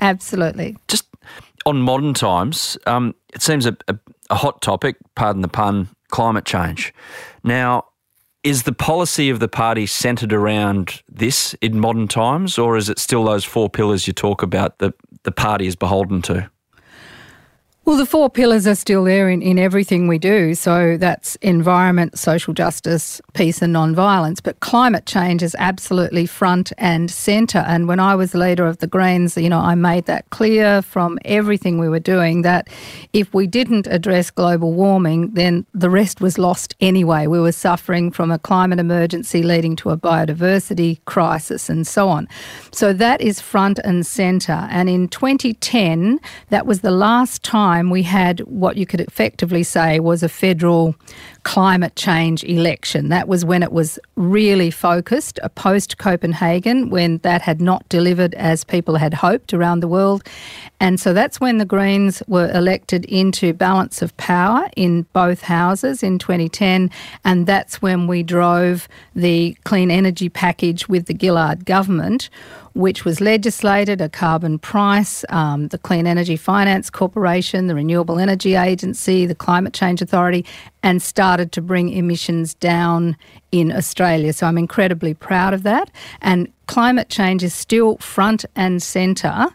Absolutely. 0.00 0.76
Just 0.88 1.06
on 1.64 1.80
modern 1.80 2.14
times, 2.14 2.76
um, 2.86 3.14
it 3.32 3.42
seems 3.42 3.66
a, 3.66 3.76
a, 3.88 3.98
a 4.30 4.34
hot 4.34 4.60
topic. 4.62 4.96
Pardon 5.14 5.42
the 5.42 5.48
pun. 5.48 5.88
Climate 6.08 6.44
change. 6.44 6.94
Now, 7.42 7.86
is 8.46 8.62
the 8.62 8.72
policy 8.72 9.28
of 9.28 9.40
the 9.40 9.48
party 9.48 9.86
centred 9.86 10.32
around 10.32 11.02
this 11.08 11.54
in 11.54 11.80
modern 11.80 12.06
times, 12.06 12.58
or 12.58 12.76
is 12.76 12.88
it 12.88 13.00
still 13.00 13.24
those 13.24 13.44
four 13.44 13.68
pillars 13.68 14.06
you 14.06 14.12
talk 14.12 14.40
about 14.40 14.78
that 14.78 14.94
the 15.24 15.32
party 15.32 15.66
is 15.66 15.74
beholden 15.74 16.22
to? 16.22 16.48
Well, 17.86 17.96
the 17.96 18.04
four 18.04 18.28
pillars 18.28 18.66
are 18.66 18.74
still 18.74 19.04
there 19.04 19.30
in, 19.30 19.42
in 19.42 19.60
everything 19.60 20.08
we 20.08 20.18
do. 20.18 20.56
So 20.56 20.96
that's 20.96 21.36
environment, 21.36 22.18
social 22.18 22.52
justice, 22.52 23.20
peace, 23.32 23.62
and 23.62 23.72
non-violence. 23.72 24.40
But 24.40 24.58
climate 24.58 25.06
change 25.06 25.40
is 25.40 25.54
absolutely 25.60 26.26
front 26.26 26.72
and 26.78 27.08
centre. 27.08 27.64
And 27.64 27.86
when 27.86 28.00
I 28.00 28.16
was 28.16 28.34
leader 28.34 28.66
of 28.66 28.78
the 28.78 28.88
Greens, 28.88 29.36
you 29.36 29.48
know, 29.48 29.60
I 29.60 29.76
made 29.76 30.06
that 30.06 30.28
clear 30.30 30.82
from 30.82 31.20
everything 31.24 31.78
we 31.78 31.88
were 31.88 32.00
doing 32.00 32.42
that 32.42 32.66
if 33.12 33.32
we 33.32 33.46
didn't 33.46 33.86
address 33.86 34.32
global 34.32 34.72
warming, 34.72 35.34
then 35.34 35.64
the 35.72 35.88
rest 35.88 36.20
was 36.20 36.38
lost 36.38 36.74
anyway. 36.80 37.28
We 37.28 37.38
were 37.38 37.52
suffering 37.52 38.10
from 38.10 38.32
a 38.32 38.38
climate 38.40 38.80
emergency 38.80 39.44
leading 39.44 39.76
to 39.76 39.90
a 39.90 39.96
biodiversity 39.96 40.98
crisis 41.04 41.68
and 41.68 41.86
so 41.86 42.08
on. 42.08 42.26
So 42.72 42.92
that 42.94 43.20
is 43.20 43.40
front 43.40 43.78
and 43.84 44.04
centre. 44.04 44.66
And 44.72 44.88
in 44.88 45.06
2010, 45.06 46.18
that 46.50 46.66
was 46.66 46.80
the 46.80 46.90
last 46.90 47.44
time 47.44 47.75
time, 47.76 47.90
we 47.90 48.02
had 48.02 48.40
what 48.40 48.76
you 48.76 48.86
could 48.86 49.00
effectively 49.00 49.62
say 49.62 50.00
was 50.00 50.22
a 50.22 50.28
federal 50.28 50.94
climate 51.46 51.94
change 51.94 52.42
election. 52.42 53.08
That 53.08 53.28
was 53.28 53.44
when 53.44 53.62
it 53.62 53.70
was 53.70 54.00
really 54.16 54.68
focused, 54.68 55.38
a 55.44 55.48
post 55.48 55.96
Copenhagen, 55.96 56.90
when 56.90 57.18
that 57.18 57.40
had 57.40 57.60
not 57.60 57.88
delivered 57.88 58.34
as 58.34 58.64
people 58.64 58.96
had 58.96 59.14
hoped 59.14 59.54
around 59.54 59.78
the 59.78 59.86
world. 59.86 60.26
And 60.80 60.98
so 60.98 61.12
that's 61.12 61.40
when 61.40 61.58
the 61.58 61.64
Greens 61.64 62.20
were 62.26 62.50
elected 62.50 63.04
into 63.04 63.52
balance 63.52 64.02
of 64.02 64.14
power 64.16 64.68
in 64.74 65.02
both 65.12 65.42
houses 65.42 66.02
in 66.02 66.18
2010. 66.18 66.90
And 67.24 67.46
that's 67.46 67.80
when 67.80 68.08
we 68.08 68.24
drove 68.24 68.88
the 69.14 69.56
clean 69.62 69.92
energy 69.92 70.28
package 70.28 70.88
with 70.88 71.06
the 71.06 71.16
Gillard 71.16 71.64
government 71.64 72.28
which 72.76 73.06
was 73.06 73.22
legislated, 73.22 74.02
a 74.02 74.08
carbon 74.08 74.58
price, 74.58 75.24
um, 75.30 75.68
the 75.68 75.78
Clean 75.78 76.06
Energy 76.06 76.36
Finance 76.36 76.90
Corporation, 76.90 77.68
the 77.68 77.74
Renewable 77.74 78.18
Energy 78.18 78.54
Agency, 78.54 79.24
the 79.24 79.34
Climate 79.34 79.72
Change 79.72 80.02
Authority, 80.02 80.44
and 80.82 81.00
started 81.00 81.35
to 81.44 81.60
bring 81.60 81.90
emissions 81.90 82.54
down 82.54 83.16
in 83.52 83.70
Australia. 83.72 84.32
So 84.32 84.46
I'm 84.46 84.58
incredibly 84.58 85.14
proud 85.14 85.52
of 85.52 85.62
that. 85.64 85.90
And 86.22 86.50
climate 86.66 87.08
change 87.08 87.42
is 87.42 87.52
still 87.52 87.98
front 87.98 88.44
and 88.54 88.82
centre 88.82 89.48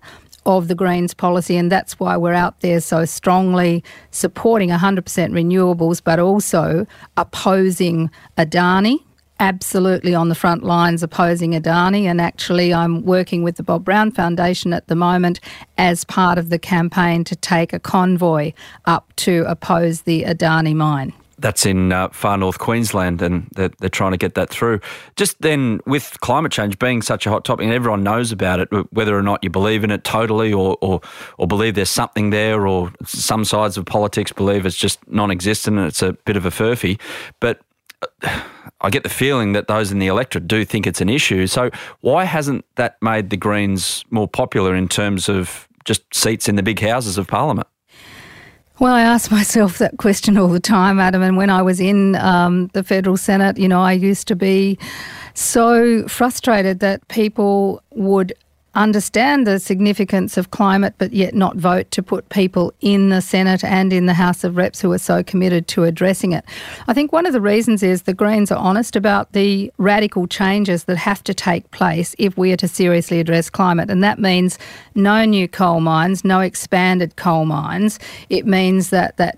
of 0.45 0.67
the 0.67 0.75
Greens 0.75 1.13
policy, 1.13 1.55
and 1.55 1.71
that's 1.71 1.99
why 1.99 2.17
we're 2.17 2.33
out 2.33 2.61
there 2.61 2.81
so 2.81 3.05
strongly 3.05 3.83
supporting 4.09 4.69
100% 4.69 5.03
renewables, 5.03 6.01
but 6.03 6.19
also 6.19 6.87
opposing 7.15 8.09
Adani 8.37 8.97
absolutely 9.41 10.13
on 10.13 10.29
the 10.29 10.35
front 10.35 10.63
lines 10.63 11.01
opposing 11.01 11.51
Adani. 11.51 12.03
And 12.03 12.21
actually, 12.21 12.73
I'm 12.73 13.03
working 13.03 13.41
with 13.43 13.57
the 13.57 13.63
Bob 13.63 13.83
Brown 13.83 14.11
Foundation 14.11 14.71
at 14.71 14.87
the 14.87 14.95
moment 14.95 15.39
as 15.77 16.05
part 16.05 16.37
of 16.37 16.49
the 16.49 16.59
campaign 16.59 17.23
to 17.25 17.35
take 17.35 17.73
a 17.73 17.79
convoy 17.79 18.53
up 18.85 19.11
to 19.17 19.43
oppose 19.47 20.03
the 20.03 20.23
Adani 20.23 20.75
mine. 20.75 21.11
That's 21.41 21.65
in 21.65 21.91
uh, 21.91 22.09
far 22.09 22.37
north 22.37 22.59
Queensland, 22.59 23.21
and 23.21 23.47
they're, 23.55 23.71
they're, 23.79 23.89
trying 23.89 24.11
to 24.11 24.17
get 24.17 24.35
that 24.35 24.49
through. 24.49 24.79
Just 25.15 25.41
then, 25.41 25.81
with 25.85 26.19
climate 26.21 26.51
change 26.51 26.79
being 26.79 27.01
such 27.01 27.25
a 27.25 27.29
hot 27.29 27.43
topic, 27.43 27.65
and 27.65 27.73
everyone 27.73 28.03
knows 28.03 28.31
about 28.31 28.59
it, 28.59 28.69
whether 28.91 29.17
or 29.17 29.23
not 29.23 29.43
you 29.43 29.49
believe 29.49 29.83
in 29.83 29.91
it 29.91 30.03
totally, 30.03 30.53
or 30.53 30.77
or, 30.81 31.01
or 31.37 31.47
believe 31.47 31.75
there's 31.75 31.89
something 31.89 32.29
there, 32.29 32.67
or 32.67 32.91
some 33.05 33.43
sides 33.43 33.77
of 33.77 33.85
politics 33.85 34.31
believe 34.31 34.65
it's 34.65 34.77
just 34.77 34.99
non-existent 35.09 35.77
and 35.77 35.87
it's 35.87 36.01
a 36.01 36.13
bit 36.25 36.37
of 36.37 36.45
a 36.45 36.49
furphy. 36.49 36.99
But 37.39 37.59
I 38.81 38.89
get 38.89 39.03
the 39.03 39.09
feeling 39.09 39.53
that 39.53 39.67
those 39.67 39.91
in 39.91 39.99
the 39.99 40.07
electorate 40.07 40.47
do 40.47 40.65
think 40.65 40.87
it's 40.87 41.01
an 41.01 41.09
issue. 41.09 41.47
So 41.47 41.69
why 42.01 42.23
hasn't 42.23 42.65
that 42.75 42.97
made 43.01 43.29
the 43.29 43.37
Greens 43.37 44.03
more 44.09 44.27
popular 44.27 44.75
in 44.75 44.87
terms 44.87 45.29
of 45.29 45.67
just 45.85 46.01
seats 46.13 46.49
in 46.49 46.55
the 46.55 46.63
big 46.63 46.79
houses 46.79 47.17
of 47.17 47.27
Parliament? 47.27 47.67
Well, 48.81 48.95
I 48.95 49.03
ask 49.03 49.29
myself 49.29 49.77
that 49.77 49.97
question 49.99 50.39
all 50.39 50.47
the 50.47 50.59
time, 50.59 50.99
Adam. 50.99 51.21
And 51.21 51.37
when 51.37 51.51
I 51.51 51.61
was 51.61 51.79
in 51.79 52.15
um, 52.15 52.65
the 52.73 52.83
federal 52.83 53.15
Senate, 53.15 53.59
you 53.59 53.67
know, 53.67 53.79
I 53.79 53.91
used 53.91 54.27
to 54.29 54.35
be 54.35 54.79
so 55.35 56.07
frustrated 56.07 56.79
that 56.79 57.07
people 57.07 57.83
would 57.91 58.33
understand 58.73 59.45
the 59.45 59.59
significance 59.59 60.37
of 60.37 60.51
climate, 60.51 60.93
but 60.97 61.11
yet 61.11 61.33
not 61.33 61.57
vote 61.57 61.91
to 61.91 62.01
put 62.01 62.29
people 62.29 62.73
in 62.79 63.09
the 63.09 63.21
Senate 63.21 63.63
and 63.63 63.91
in 63.91 64.05
the 64.05 64.13
House 64.13 64.43
of 64.43 64.55
Reps 64.55 64.79
who 64.79 64.91
are 64.93 64.97
so 64.97 65.23
committed 65.23 65.67
to 65.69 65.83
addressing 65.83 66.31
it. 66.31 66.45
I 66.87 66.93
think 66.93 67.11
one 67.11 67.25
of 67.25 67.33
the 67.33 67.41
reasons 67.41 67.83
is 67.83 68.03
the 68.03 68.13
Greens 68.13 68.51
are 68.51 68.57
honest 68.57 68.95
about 68.95 69.31
the 69.33 69.71
radical 69.77 70.27
changes 70.27 70.85
that 70.85 70.97
have 70.97 71.23
to 71.25 71.33
take 71.33 71.69
place 71.71 72.15
if 72.17 72.37
we 72.37 72.53
are 72.53 72.57
to 72.57 72.67
seriously 72.67 73.19
address 73.19 73.49
climate. 73.49 73.89
And 73.89 74.03
that 74.03 74.19
means 74.19 74.57
no 74.95 75.25
new 75.25 75.47
coal 75.47 75.81
mines, 75.81 76.23
no 76.23 76.39
expanded 76.39 77.17
coal 77.17 77.45
mines. 77.45 77.99
It 78.29 78.45
means 78.45 78.89
that 78.91 79.17
that 79.17 79.37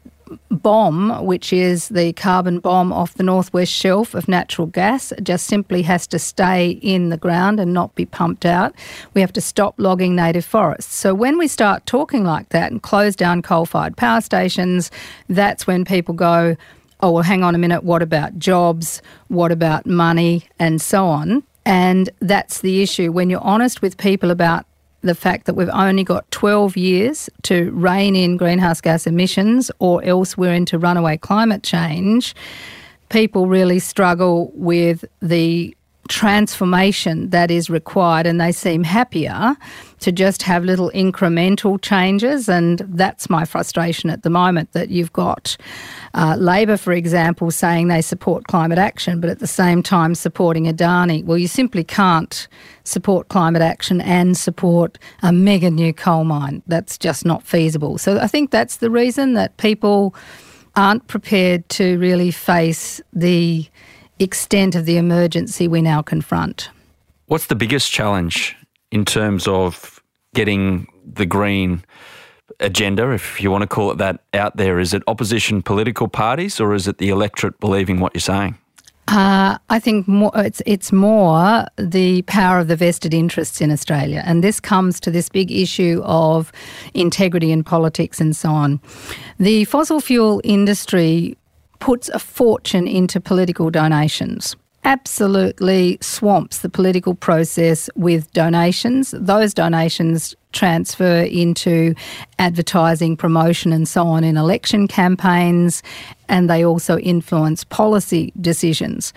BOM, 0.64 1.26
which 1.26 1.54
is 1.54 1.90
the 1.90 2.14
carbon 2.14 2.60
bomb 2.60 2.92
off 2.92 3.14
the 3.14 3.24
northwest 3.24 3.72
shelf 3.72 4.16
of 4.16 4.28
natural 4.28 4.66
gas, 4.68 5.14
just 5.22 5.46
simply 5.46 5.84
has 5.84 6.08
to 6.08 6.18
stay 6.18 6.72
in 6.82 7.10
the 7.10 7.18
ground 7.18 7.60
and 7.60 7.74
not 7.74 7.94
be 7.94 8.06
pumped 8.06 8.46
out. 8.46 8.74
We 9.14 9.22
have 9.22 9.34
to 9.34 9.42
stop 9.42 9.76
logging 9.78 10.16
native 10.16 10.46
forests. 10.46 10.96
So 10.96 11.14
when 11.14 11.38
we 11.38 11.48
start 11.48 11.86
talking 11.86 12.24
like 12.24 12.50
that 12.50 12.72
and 12.72 12.82
close 12.82 13.16
down 13.16 13.42
coal 13.42 13.66
fired 13.66 13.98
power 13.98 14.22
stations, 14.22 14.90
that's 15.30 15.68
when 15.68 15.86
people 15.86 16.16
go, 16.16 16.56
oh, 17.02 17.12
well, 17.12 17.24
hang 17.24 17.44
on 17.44 17.54
a 17.54 17.58
minute, 17.58 17.84
what 17.84 18.02
about 18.02 18.40
jobs? 18.40 19.02
What 19.28 19.52
about 19.52 19.86
money? 19.86 20.48
And 20.58 20.82
so 20.82 21.06
on. 21.06 21.44
And 21.66 22.10
that's 22.20 22.62
the 22.62 22.82
issue. 22.82 23.12
When 23.12 23.30
you're 23.30 23.42
honest 23.42 23.82
with 23.82 23.98
people 23.98 24.32
about 24.32 24.66
the 25.04 25.16
fact 25.16 25.46
that 25.46 25.54
we've 25.54 25.70
only 25.70 26.04
got 26.04 26.30
12 26.32 26.76
years 26.78 27.30
to 27.44 27.72
rein 27.72 28.16
in 28.16 28.38
greenhouse 28.38 28.82
gas 28.82 29.06
emissions 29.06 29.70
or 29.80 30.04
else 30.04 30.38
we're 30.38 30.54
into 30.54 30.80
runaway 30.80 31.18
climate 31.18 31.62
change, 31.62 32.34
people 33.10 33.48
really 33.48 33.80
struggle 33.80 34.52
with 34.56 35.06
the 35.22 35.76
transformation 36.10 37.30
that 37.30 37.50
is 37.50 37.70
required 37.70 38.26
and 38.26 38.40
they 38.40 38.52
seem 38.52 38.84
happier 38.84 39.56
to 40.00 40.12
just 40.12 40.44
have 40.44 40.66
little 40.66 40.92
incremental 40.94 41.82
changes. 41.82 42.50
And 42.50 42.80
that's 42.90 43.30
my 43.30 43.46
frustration 43.46 44.10
at 44.10 44.24
the 44.24 44.30
moment 44.30 44.74
that 44.74 44.90
you've 44.90 45.14
got 45.14 45.56
uh, 46.14 46.36
Labor 46.38 46.78
for 46.78 46.92
example 46.92 47.52
saying 47.52 47.88
they 47.88 48.02
support 48.02 48.48
climate 48.48 48.78
action 48.78 49.22
but 49.22 49.30
at 49.30 49.40
the 49.40 49.48
same 49.48 49.82
time 49.82 50.14
supporting 50.14 50.66
Adani. 50.66 51.24
Well 51.24 51.38
you 51.38 51.48
simply 51.48 51.84
can't 51.84 52.48
support 52.84 53.30
climate 53.30 53.62
action 53.62 54.02
and 54.02 54.36
support 54.38 55.00
a 55.22 55.32
mega 55.32 55.72
new 55.72 55.94
coal 55.94 56.26
mine. 56.26 56.62
That's 56.68 56.98
just 56.98 57.26
not 57.26 57.44
feasible. 57.44 57.98
So 57.98 58.20
I 58.20 58.28
think 58.28 58.52
that's 58.52 58.78
the 58.78 58.90
reason 58.90 59.34
that 59.36 59.56
people 59.58 60.14
aren't 60.76 61.08
prepared 61.08 61.68
to 61.70 61.98
really 62.00 62.32
face 62.32 63.00
the 63.14 63.68
extent 64.20 64.76
of 64.76 64.86
the 64.86 64.98
emergency 64.98 65.68
we 65.68 65.82
now 65.82 66.02
confront. 66.02 66.70
What's 67.28 67.48
the 67.48 67.56
biggest 67.56 67.92
challenge 67.92 68.56
in 68.92 69.06
terms 69.06 69.48
of 69.48 70.02
getting 70.36 70.88
the 71.06 71.26
green 71.26 71.84
agenda, 72.60 73.12
if 73.12 73.42
you 73.42 73.52
want 73.52 73.62
to 73.62 73.68
call 73.68 73.92
it 73.92 73.98
that, 73.98 74.22
out 74.34 74.58
there? 74.58 74.80
Is 74.80 74.94
it 74.94 75.04
opposition 75.08 75.62
political 75.62 76.08
parties 76.08 76.60
or 76.60 76.74
is 76.74 76.88
it 76.88 76.98
the 76.98 77.10
electorate 77.10 77.60
believing 77.60 78.00
what 78.00 78.14
you're 78.14 78.22
saying? 78.22 78.58
Uh, 79.10 79.58
I 79.70 79.80
think 79.80 80.08
more, 80.08 80.32
it's 80.34 80.62
it's 80.66 80.94
more 80.94 81.66
the 81.78 82.22
power 82.22 82.60
of 82.60 82.70
the 82.70 82.78
vested 82.78 83.14
interests 83.14 83.60
in 83.60 83.70
Australia, 83.70 84.24
and 84.26 84.42
this 84.42 84.62
comes 84.62 85.02
to 85.02 85.12
this 85.12 85.28
big 85.28 85.52
issue 85.52 86.02
of 86.06 86.54
integrity 86.94 87.52
in 87.52 87.66
politics 87.66 88.22
and 88.22 88.34
so 88.34 88.50
on. 88.52 88.80
The 89.40 89.66
fossil 89.66 90.00
fuel 90.00 90.40
industry 90.46 91.38
puts 91.84 92.08
a 92.08 92.18
fortune 92.20 92.88
into 92.88 93.20
political 93.20 93.70
donations 93.70 94.56
absolutely 94.86 95.98
swamps 96.02 96.60
the 96.60 96.70
political 96.70 97.16
process 97.16 97.90
with 97.96 98.32
donations. 98.34 99.14
Those 99.18 99.54
donations 99.54 100.36
transfer 100.52 101.22
into 101.22 101.96
advertising, 102.38 103.18
promotion, 103.18 103.74
and 103.74 103.88
so 103.88 104.06
on 104.06 104.24
in 104.24 104.38
election 104.38 104.88
campaigns, 104.88 105.82
and 106.30 106.50
they 106.50 106.64
also 106.64 107.00
influence 107.00 107.64
policy 107.64 108.32
decisions. 108.40 109.14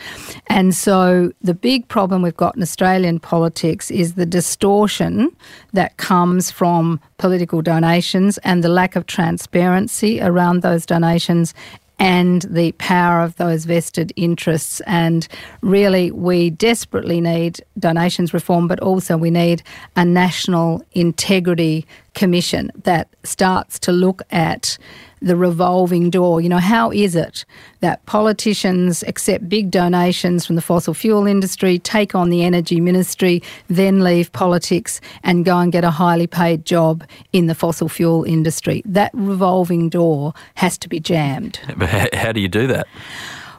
And 0.47 0.75
so, 0.75 1.33
the 1.43 1.53
big 1.53 1.89
problem 1.89 2.23
we've 2.23 2.37
got 2.37 2.57
in 2.57 2.63
Australian 2.63 3.21
politics 3.21 3.91
is 3.91 4.15
the 4.15 4.27
distortion 4.27 5.35
that 5.73 5.97
comes 5.99 6.51
from 6.51 7.01
political 7.19 7.61
donations 7.61 8.39
and 8.39 8.65
the 8.65 8.69
lack 8.69 8.97
of 8.97 9.07
transparency 9.07 10.21
around 10.21 10.63
those 10.63 10.87
donations 10.87 11.55
and 11.99 12.43
the 12.43 12.73
power 12.73 13.23
of 13.23 13.37
those 13.37 13.65
vested 13.65 14.13
interests. 14.17 14.81
And 14.87 15.27
really, 15.63 16.11
we 16.11 16.51
desperately 16.51 17.21
need 17.21 17.61
donations 17.79 18.35
reform, 18.35 18.69
but 18.69 18.81
also 18.81 19.17
we 19.17 19.31
need 19.31 19.63
a 19.97 20.05
national 20.05 20.83
integrity 20.93 21.87
commission 22.17 22.73
that 22.83 23.09
starts 23.23 23.79
to 23.79 23.93
look 23.93 24.23
at 24.33 24.77
the 25.23 25.37
revolving 25.37 26.11
door. 26.11 26.41
You 26.41 26.49
know, 26.49 26.59
how 26.59 26.91
is 26.91 27.15
it 27.15 27.45
that 27.81 28.05
politicians 28.07 29.03
accept 29.05 29.49
big 29.49 29.71
donations 29.71 30.45
from 30.45 30.57
the 30.57 30.63
fossil 30.63 30.95
fuel 30.95 31.27
industry, 31.27 31.79
take 31.79 32.15
on 32.15 32.31
the 32.31 32.43
energy 32.43 32.81
ministry, 32.81 33.43
then 33.69 34.03
leave 34.03 34.33
politics 34.33 35.01
and 35.23 35.45
go 35.45 35.59
and 35.59 35.71
get 35.71 35.85
a 35.85 35.91
highly 35.91 36.27
paid 36.27 36.65
job 36.65 37.05
in 37.33 37.47
the 37.47 37.55
fossil 37.55 37.89
fuel 37.89 38.25
industry? 38.25 38.83
That 38.85 39.11
revolving 39.15 39.89
door 39.89 40.35
has 40.55 40.77
to 40.79 40.89
be 40.89 40.99
jammed. 40.99 41.61
But 41.77 42.15
how 42.15 42.33
do 42.33 42.41
you 42.41 42.49
do 42.49 42.67
that? 42.69 42.87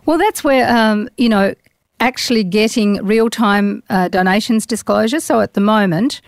Well, 0.05 0.17
that's 0.17 0.43
where, 0.43 0.67
um, 0.75 1.07
you 1.17 1.29
know, 1.29 1.53
actually 1.99 2.43
getting 2.43 2.95
real 3.05 3.29
time 3.29 3.83
uh, 3.89 4.07
donations 4.07 4.65
disclosure. 4.65 5.19
So 5.19 5.39
at 5.39 5.53
the 5.53 5.61
moment, 5.61 6.21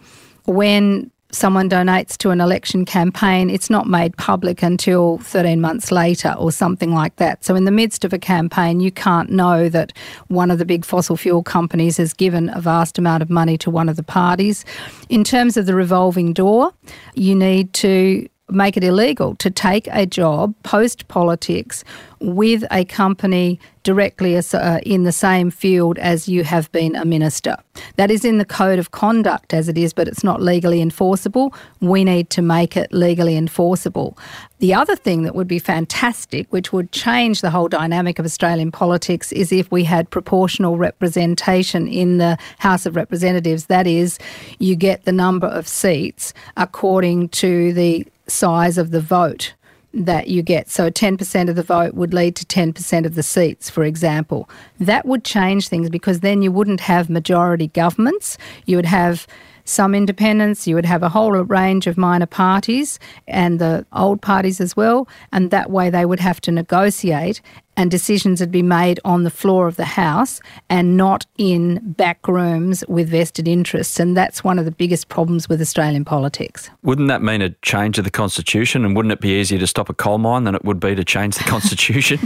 when 0.45 1.11
someone 1.31 1.69
donates 1.69 2.17
to 2.17 2.31
an 2.31 2.41
election 2.41 2.85
campaign, 2.85 3.49
it's 3.49 3.69
not 3.69 3.87
made 3.87 4.15
public 4.17 4.63
until 4.63 5.19
13 5.19 5.61
months 5.61 5.91
later 5.91 6.35
or 6.37 6.51
something 6.51 6.93
like 6.93 7.15
that. 7.17 7.43
So, 7.43 7.55
in 7.55 7.65
the 7.65 7.71
midst 7.71 8.03
of 8.03 8.13
a 8.13 8.19
campaign, 8.19 8.79
you 8.79 8.91
can't 8.91 9.29
know 9.29 9.69
that 9.69 9.93
one 10.27 10.51
of 10.51 10.57
the 10.57 10.65
big 10.65 10.85
fossil 10.85 11.17
fuel 11.17 11.43
companies 11.43 11.97
has 11.97 12.13
given 12.13 12.49
a 12.49 12.61
vast 12.61 12.97
amount 12.97 13.21
of 13.23 13.29
money 13.29 13.57
to 13.59 13.69
one 13.69 13.89
of 13.89 13.95
the 13.95 14.03
parties. 14.03 14.65
In 15.09 15.23
terms 15.23 15.57
of 15.57 15.65
the 15.65 15.75
revolving 15.75 16.33
door, 16.33 16.71
you 17.13 17.35
need 17.35 17.73
to 17.73 18.27
make 18.51 18.75
it 18.75 18.83
illegal 18.83 19.35
to 19.35 19.51
take 19.51 19.87
a 19.91 20.05
job 20.05 20.55
post 20.63 21.07
politics 21.07 21.83
with 22.19 22.63
a 22.71 22.83
company 22.85 23.59
directly 23.89 24.37
uh, 24.37 24.79
in 24.83 25.01
the 25.03 25.11
same 25.11 25.49
field 25.49 25.97
as 25.97 26.29
you 26.29 26.43
have 26.43 26.71
been 26.71 26.95
a 26.95 27.03
minister. 27.03 27.57
That 27.95 28.11
is 28.11 28.23
in 28.23 28.37
the 28.37 28.45
code 28.45 28.77
of 28.77 28.91
conduct 28.91 29.51
as 29.51 29.67
it 29.67 29.79
is, 29.79 29.93
but 29.93 30.07
it's 30.07 30.23
not 30.23 30.43
legally 30.43 30.79
enforceable. 30.79 31.55
We 31.81 32.03
need 32.03 32.29
to 32.37 32.43
make 32.43 32.77
it 32.77 32.93
legally 32.93 33.35
enforceable. 33.35 34.15
The 34.59 34.75
other 34.75 34.95
thing 34.95 35.23
that 35.23 35.33
would 35.33 35.47
be 35.47 35.57
fantastic, 35.57 36.45
which 36.51 36.71
would 36.71 36.91
change 36.91 37.41
the 37.41 37.49
whole 37.49 37.67
dynamic 37.67 38.19
of 38.19 38.25
Australian 38.25 38.71
politics, 38.71 39.31
is 39.31 39.51
if 39.51 39.71
we 39.71 39.83
had 39.85 40.11
proportional 40.11 40.77
representation 40.77 41.87
in 41.87 42.19
the 42.19 42.37
House 42.59 42.85
of 42.85 42.95
Representatives. 42.95 43.65
That 43.65 43.87
is, 43.87 44.19
you 44.59 44.75
get 44.75 45.05
the 45.05 45.11
number 45.11 45.47
of 45.47 45.67
seats 45.67 46.31
according 46.57 47.29
to 47.29 47.73
the 47.73 48.05
size 48.27 48.77
of 48.77 48.91
the 48.91 49.01
vote 49.01 49.55
that 49.93 50.27
you 50.27 50.43
get. 50.43 50.69
So 50.69 50.89
10% 50.89 51.49
of 51.49 51.55
the 51.55 51.63
vote 51.63 51.93
would 51.95 52.13
lead 52.13 52.35
to 52.37 52.45
10% 52.45 53.05
of 53.05 53.15
the 53.15 53.23
seats, 53.23 53.69
for 53.69 53.83
example. 53.83 54.49
That 54.79 55.05
would 55.05 55.23
change 55.23 55.67
things 55.67 55.89
because 55.89 56.19
then 56.19 56.41
you 56.41 56.51
wouldn't 56.51 56.81
have 56.81 57.09
majority 57.09 57.67
governments. 57.67 58.37
You 58.65 58.75
would 58.75 58.85
have 58.85 59.25
some 59.69 59.93
independents, 59.93 60.67
you 60.67 60.75
would 60.75 60.85
have 60.85 61.03
a 61.03 61.09
whole 61.09 61.31
range 61.31 61.85
of 61.87 61.97
minor 61.97 62.25
parties 62.25 62.99
and 63.27 63.59
the 63.59 63.85
old 63.93 64.21
parties 64.21 64.59
as 64.59 64.75
well, 64.75 65.07
and 65.31 65.51
that 65.51 65.69
way 65.69 65.89
they 65.89 66.05
would 66.05 66.19
have 66.19 66.41
to 66.41 66.51
negotiate 66.51 67.41
and 67.77 67.89
decisions 67.89 68.41
would 68.41 68.51
be 68.51 68.61
made 68.61 68.99
on 69.05 69.23
the 69.23 69.29
floor 69.29 69.65
of 69.65 69.77
the 69.77 69.85
House 69.85 70.41
and 70.69 70.97
not 70.97 71.25
in 71.37 71.79
back 71.93 72.27
rooms 72.27 72.83
with 72.89 73.07
vested 73.07 73.47
interests. 73.47 74.01
And 74.01 74.17
that's 74.17 74.43
one 74.43 74.59
of 74.59 74.65
the 74.65 74.71
biggest 74.71 75.07
problems 75.07 75.47
with 75.47 75.61
Australian 75.61 76.03
politics. 76.03 76.69
Wouldn't 76.83 77.07
that 77.07 77.21
mean 77.21 77.41
a 77.41 77.51
change 77.61 77.97
of 77.97 78.03
the 78.03 78.11
Constitution? 78.11 78.83
And 78.83 78.97
wouldn't 78.97 79.13
it 79.13 79.21
be 79.21 79.39
easier 79.39 79.59
to 79.59 79.67
stop 79.67 79.87
a 79.87 79.93
coal 79.93 80.17
mine 80.17 80.43
than 80.43 80.55
it 80.55 80.65
would 80.65 80.81
be 80.81 80.93
to 80.93 81.05
change 81.05 81.37
the 81.37 81.43
Constitution? 81.55 82.19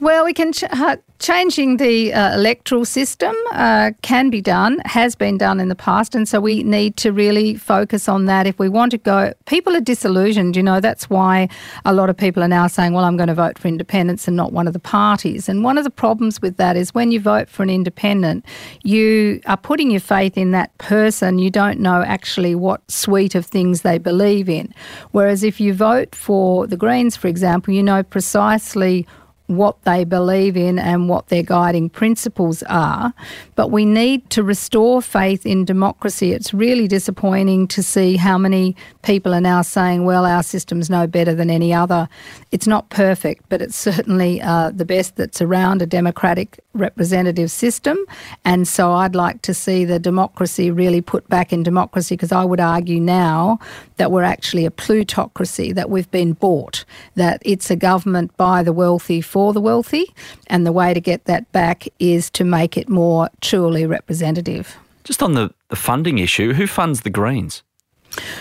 Well, 0.00 0.24
we 0.24 0.32
can 0.32 0.52
ch- 0.52 0.62
uh, 0.62 0.96
changing 1.18 1.78
the 1.78 2.12
uh, 2.12 2.32
electoral 2.32 2.84
system 2.84 3.34
uh, 3.50 3.90
can 4.02 4.30
be 4.30 4.40
done, 4.40 4.80
has 4.84 5.16
been 5.16 5.36
done 5.38 5.58
in 5.58 5.68
the 5.68 5.74
past, 5.74 6.14
and 6.14 6.28
so 6.28 6.40
we 6.40 6.62
need 6.62 6.96
to 6.98 7.10
really 7.10 7.56
focus 7.56 8.08
on 8.08 8.26
that. 8.26 8.46
If 8.46 8.60
we 8.60 8.68
want 8.68 8.92
to 8.92 8.98
go, 8.98 9.32
people 9.46 9.74
are 9.74 9.80
disillusioned. 9.80 10.56
You 10.56 10.62
know, 10.62 10.78
that's 10.78 11.10
why 11.10 11.48
a 11.84 11.92
lot 11.92 12.10
of 12.10 12.16
people 12.16 12.44
are 12.44 12.48
now 12.48 12.68
saying, 12.68 12.92
"Well, 12.92 13.04
I'm 13.04 13.16
going 13.16 13.26
to 13.28 13.34
vote 13.34 13.58
for 13.58 13.66
independents 13.66 14.28
and 14.28 14.36
not 14.36 14.52
one 14.52 14.68
of 14.68 14.72
the 14.72 14.78
parties." 14.78 15.48
And 15.48 15.64
one 15.64 15.76
of 15.76 15.82
the 15.82 15.90
problems 15.90 16.40
with 16.40 16.58
that 16.58 16.76
is 16.76 16.94
when 16.94 17.10
you 17.10 17.18
vote 17.18 17.48
for 17.48 17.64
an 17.64 17.70
independent, 17.70 18.44
you 18.84 19.40
are 19.46 19.56
putting 19.56 19.90
your 19.90 20.00
faith 20.00 20.38
in 20.38 20.52
that 20.52 20.76
person. 20.78 21.40
You 21.40 21.50
don't 21.50 21.80
know 21.80 22.02
actually 22.02 22.54
what 22.54 22.88
suite 22.88 23.34
of 23.34 23.44
things 23.44 23.82
they 23.82 23.98
believe 23.98 24.48
in. 24.48 24.72
Whereas 25.10 25.42
if 25.42 25.60
you 25.60 25.74
vote 25.74 26.14
for 26.14 26.68
the 26.68 26.76
Greens, 26.76 27.16
for 27.16 27.26
example, 27.26 27.74
you 27.74 27.82
know 27.82 28.04
precisely 28.04 29.04
what 29.48 29.82
they 29.82 30.04
believe 30.04 30.56
in 30.56 30.78
and 30.78 31.08
what 31.08 31.28
their 31.28 31.42
guiding 31.42 31.90
principles 31.90 32.62
are. 32.64 33.12
But 33.54 33.70
we 33.70 33.84
need 33.84 34.28
to 34.30 34.42
restore 34.42 35.02
faith 35.02 35.44
in 35.44 35.64
democracy. 35.64 36.32
It's 36.32 36.54
really 36.54 36.86
disappointing 36.86 37.66
to 37.68 37.82
see 37.82 38.16
how 38.16 38.38
many 38.38 38.76
people 39.02 39.34
are 39.34 39.40
now 39.40 39.62
saying, 39.62 40.04
well, 40.04 40.24
our 40.24 40.42
system's 40.42 40.90
no 40.90 41.06
better 41.06 41.34
than 41.34 41.50
any 41.50 41.72
other. 41.72 42.08
It's 42.52 42.66
not 42.66 42.90
perfect, 42.90 43.48
but 43.48 43.62
it's 43.62 43.76
certainly 43.76 44.40
uh, 44.42 44.70
the 44.70 44.84
best 44.84 45.16
that's 45.16 45.40
around 45.40 45.80
a 45.80 45.86
democratic 45.86 46.60
representative 46.74 47.50
system. 47.50 47.98
And 48.44 48.68
so 48.68 48.92
I'd 48.92 49.14
like 49.14 49.42
to 49.42 49.54
see 49.54 49.84
the 49.84 49.98
democracy 49.98 50.70
really 50.70 51.00
put 51.00 51.28
back 51.28 51.52
in 51.52 51.62
democracy 51.62 52.16
because 52.16 52.32
I 52.32 52.44
would 52.44 52.60
argue 52.60 53.00
now 53.00 53.58
that 53.96 54.12
we're 54.12 54.22
actually 54.22 54.66
a 54.66 54.70
plutocracy, 54.70 55.72
that 55.72 55.90
we've 55.90 56.10
been 56.10 56.34
bought, 56.34 56.84
that 57.14 57.42
it's 57.44 57.70
a 57.70 57.76
government 57.76 58.36
by 58.36 58.62
the 58.62 58.72
wealthy 58.72 59.20
for 59.38 59.52
the 59.52 59.60
wealthy. 59.60 60.12
And 60.48 60.66
the 60.66 60.72
way 60.72 60.92
to 60.92 61.00
get 61.00 61.26
that 61.26 61.44
back 61.52 61.86
is 62.00 62.28
to 62.30 62.42
make 62.42 62.76
it 62.76 62.88
more 62.88 63.28
truly 63.40 63.86
representative. 63.86 64.76
Just 65.04 65.22
on 65.22 65.34
the, 65.34 65.54
the 65.68 65.76
funding 65.76 66.18
issue, 66.18 66.54
who 66.54 66.66
funds 66.66 67.02
the 67.02 67.10
Greens? 67.10 67.62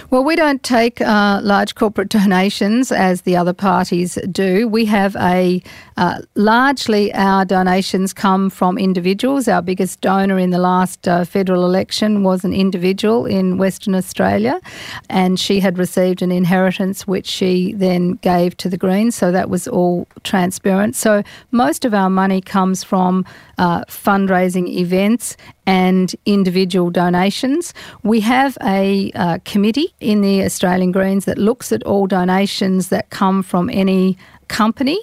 Well, 0.09 0.23
we 0.23 0.35
don't 0.35 0.63
take 0.63 1.01
uh, 1.01 1.41
large 1.43 1.75
corporate 1.75 2.09
donations 2.09 2.91
as 2.91 3.21
the 3.21 3.35
other 3.35 3.53
parties 3.53 4.17
do. 4.31 4.67
We 4.67 4.85
have 4.85 5.15
a 5.17 5.61
uh, 5.97 6.21
largely 6.35 7.13
our 7.13 7.43
donations 7.43 8.13
come 8.13 8.49
from 8.49 8.77
individuals. 8.77 9.47
Our 9.47 9.61
biggest 9.61 10.01
donor 10.01 10.37
in 10.37 10.51
the 10.51 10.59
last 10.59 11.07
uh, 11.07 11.25
federal 11.25 11.65
election 11.65 12.23
was 12.23 12.45
an 12.45 12.53
individual 12.53 13.25
in 13.25 13.57
Western 13.57 13.95
Australia, 13.95 14.61
and 15.09 15.39
she 15.39 15.59
had 15.59 15.77
received 15.77 16.21
an 16.21 16.31
inheritance 16.31 17.07
which 17.07 17.25
she 17.25 17.73
then 17.73 18.13
gave 18.21 18.55
to 18.57 18.69
the 18.69 18.77
Greens. 18.77 19.15
So 19.15 19.31
that 19.31 19.49
was 19.49 19.67
all 19.67 20.07
transparent. 20.23 20.95
So 20.95 21.23
most 21.51 21.83
of 21.83 21.93
our 21.93 22.09
money 22.09 22.41
comes 22.41 22.83
from 22.83 23.25
uh, 23.57 23.83
fundraising 23.85 24.67
events 24.67 25.35
and 25.65 26.15
individual 26.25 26.89
donations. 26.89 27.73
We 28.03 28.21
have 28.21 28.57
a 28.63 29.11
uh, 29.15 29.39
committee 29.67 29.93
in 29.99 30.21
the 30.21 30.45
Australian 30.45 30.93
Greens 30.93 31.25
that 31.25 31.37
looks 31.37 31.73
at 31.73 31.83
all 31.83 32.07
donations 32.07 32.87
that 32.87 33.09
come 33.09 33.43
from 33.43 33.69
any 33.73 34.17
company 34.47 34.97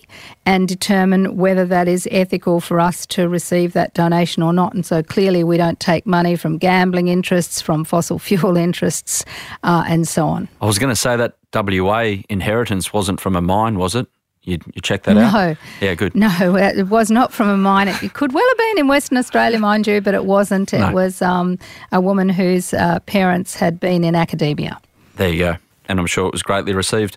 and 0.47 0.67
determine 0.67 1.37
whether 1.37 1.67
that 1.67 1.87
is 1.87 2.09
ethical 2.11 2.63
for 2.63 2.81
us 2.81 3.05
to 3.05 3.29
receive 3.29 3.75
that 3.75 3.93
donation 3.93 4.43
or 4.43 4.55
not. 4.55 4.73
And 4.73 4.87
so 4.87 5.03
clearly, 5.03 5.45
we 5.45 5.59
don't 5.59 5.79
take 5.79 6.07
money 6.07 6.35
from 6.35 6.57
gambling 6.57 7.09
interests, 7.09 7.61
from 7.61 7.85
fossil 7.85 8.19
fuel 8.29 8.57
interests, 8.57 9.23
uh, 9.65 9.85
and 9.87 10.09
so 10.09 10.27
on. 10.29 10.49
I 10.63 10.65
was 10.65 10.79
going 10.79 10.89
to 10.89 10.97
say 10.97 11.15
that 11.15 11.37
WA 11.53 12.23
inheritance 12.31 12.91
wasn't 12.91 13.21
from 13.21 13.37
a 13.37 13.43
mine, 13.43 13.77
was 13.77 13.95
it? 13.95 14.07
You, 14.45 14.59
you 14.75 14.83
checked 14.83 15.05
that 15.07 15.15
no. 15.15 15.23
out? 15.23 15.33
No. 15.33 15.57
Yeah, 15.81 15.95
good. 15.95 16.15
No, 16.15 16.57
it 16.57 16.89
was 16.89 17.11
not 17.11 17.33
from 17.33 17.49
a 17.49 17.57
mine. 17.57 17.89
It 17.89 18.13
could 18.13 18.33
well 18.33 18.47
have 18.47 18.59
been 18.59 18.79
in 18.79 18.89
Western 18.89 19.17
Australia, 19.17 19.59
mind 19.59 19.87
you, 19.87 20.01
but 20.01 20.15
it 20.15 20.27
wasn't. 20.27 20.75
It 20.75 20.81
no. 20.81 20.93
was 20.93 21.23
um, 21.23 21.59
a 21.93 22.01
woman 22.01 22.29
whose 22.29 22.75
uh, 22.75 23.01
parents 23.01 23.57
had 23.57 23.81
been 23.81 24.05
in 24.05 24.15
academia. 24.15 24.79
There 25.17 25.31
you 25.31 25.39
go. 25.39 25.57
And 25.89 25.99
I'm 25.99 26.07
sure 26.07 26.27
it 26.27 26.33
was 26.33 26.43
greatly 26.43 26.75
received 26.75 27.17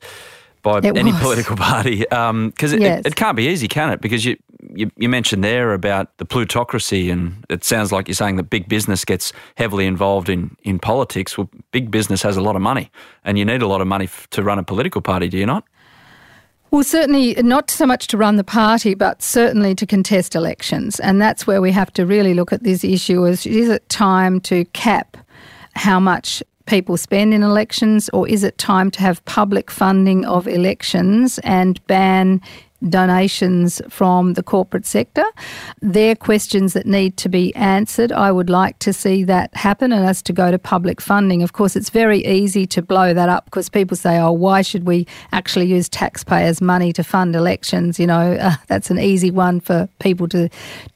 by 0.62 0.80
it 0.80 0.98
any 0.98 1.12
was. 1.12 1.22
political 1.22 1.56
party. 1.56 2.00
Because 2.00 2.14
um, 2.14 2.54
it, 2.60 2.82
yes. 2.82 3.00
it, 3.02 3.08
it, 3.08 3.16
can't 3.16 3.36
be 3.36 3.48
easy, 3.48 3.68
can 3.68 3.90
it? 3.90 4.02
Because 4.02 4.24
you, 4.24 4.38
you, 4.74 4.90
you 4.96 5.10
mentioned 5.10 5.44
there 5.44 5.74
about 5.74 6.16
the 6.18 6.26
plutocracy, 6.26 7.10
and 7.10 7.46
it 7.50 7.64
sounds 7.64 7.92
like 7.92 8.08
you're 8.08 8.16
saying 8.16 8.38
that 8.38 8.50
big 8.50 8.70
business 8.70 9.04
gets 9.04 9.34
heavily 9.56 9.86
involved 9.86 10.30
in, 10.30 10.56
in 10.64 10.80
politics. 10.80 11.38
Well, 11.38 11.50
big 11.72 11.92
business 11.92 12.22
has 12.22 12.38
a 12.38 12.42
lot 12.42 12.56
of 12.56 12.62
money, 12.62 12.90
and 13.26 13.38
you 13.38 13.46
need 13.46 13.62
a 13.62 13.68
lot 13.68 13.82
of 13.82 13.88
money 13.88 14.06
f- 14.06 14.30
to 14.32 14.44
run 14.44 14.60
a 14.60 14.64
political 14.64 15.02
party, 15.02 15.28
do 15.28 15.38
you 15.38 15.46
not? 15.46 15.66
Well, 16.70 16.84
certainly 16.84 17.34
not 17.36 17.72
so 17.72 17.86
much 17.86 18.08
to 18.08 18.18
run 18.18 18.36
the 18.36 18.44
party, 18.44 18.94
but 18.94 19.22
certainly 19.22 19.74
to 19.76 19.86
contest 19.86 20.36
elections. 20.36 21.00
And 21.00 21.22
that's 21.22 21.48
where 21.48 21.62
we 21.62 21.72
have 21.72 21.92
to 21.94 22.06
really 22.06 22.34
look 22.34 22.52
at 22.52 22.64
this 22.64 22.84
issue 22.84 23.24
is, 23.26 23.46
is 23.46 23.70
it 23.70 23.88
time 23.90 24.42
to 24.42 24.66
cap 24.66 25.18
how 25.76 26.00
much 26.00 26.44
people 26.66 26.98
spend 26.98 27.34
in 27.34 27.42
elections, 27.42 28.10
or 28.12 28.28
is 28.28 28.44
it 28.44 28.58
time 28.58 28.92
to 28.92 29.00
have 29.00 29.24
public 29.24 29.72
funding 29.72 30.26
of 30.26 30.48
elections 30.48 31.40
and 31.40 31.86
ban 31.88 32.42
donations 32.88 33.82
from 33.90 34.34
the 34.34 34.44
corporate 34.44 34.86
sector. 34.86 35.24
They're 35.82 36.16
questions 36.16 36.74
that 36.74 36.86
need 36.86 37.18
to 37.18 37.30
be 37.30 37.54
answered. 37.56 38.12
I 38.12 38.32
would 38.32 38.50
like 38.50 38.78
to 38.80 38.94
see 38.94 39.24
that 39.24 39.56
happen 39.56 39.92
and 39.92 40.06
us 40.06 40.22
to 40.24 40.34
go 40.34 40.52
to 40.52 40.60
public 40.60 41.02
funding. 41.02 41.42
Of 41.42 41.54
course, 41.54 41.76
it's 41.76 41.90
very 41.90 42.26
easy 42.26 42.66
to 42.68 42.82
blow 42.82 43.14
that 43.14 43.30
up 43.30 43.46
because 43.46 43.70
people 43.70 43.98
say, 43.98 44.20
oh, 44.20 44.32
why 44.32 44.62
should 44.62 44.86
we 44.86 45.08
actually 45.32 45.66
use 45.66 45.90
taxpayers' 45.90 46.62
money 46.62 46.94
to 46.94 47.04
fund 47.04 47.36
elections? 47.36 48.00
You 48.00 48.08
know, 48.08 48.34
uh, 48.40 48.56
that's 48.68 48.90
an 48.90 49.00
easy 49.00 49.32
one 49.32 49.60
for 49.60 49.90
people 50.00 50.28
to 50.30 50.50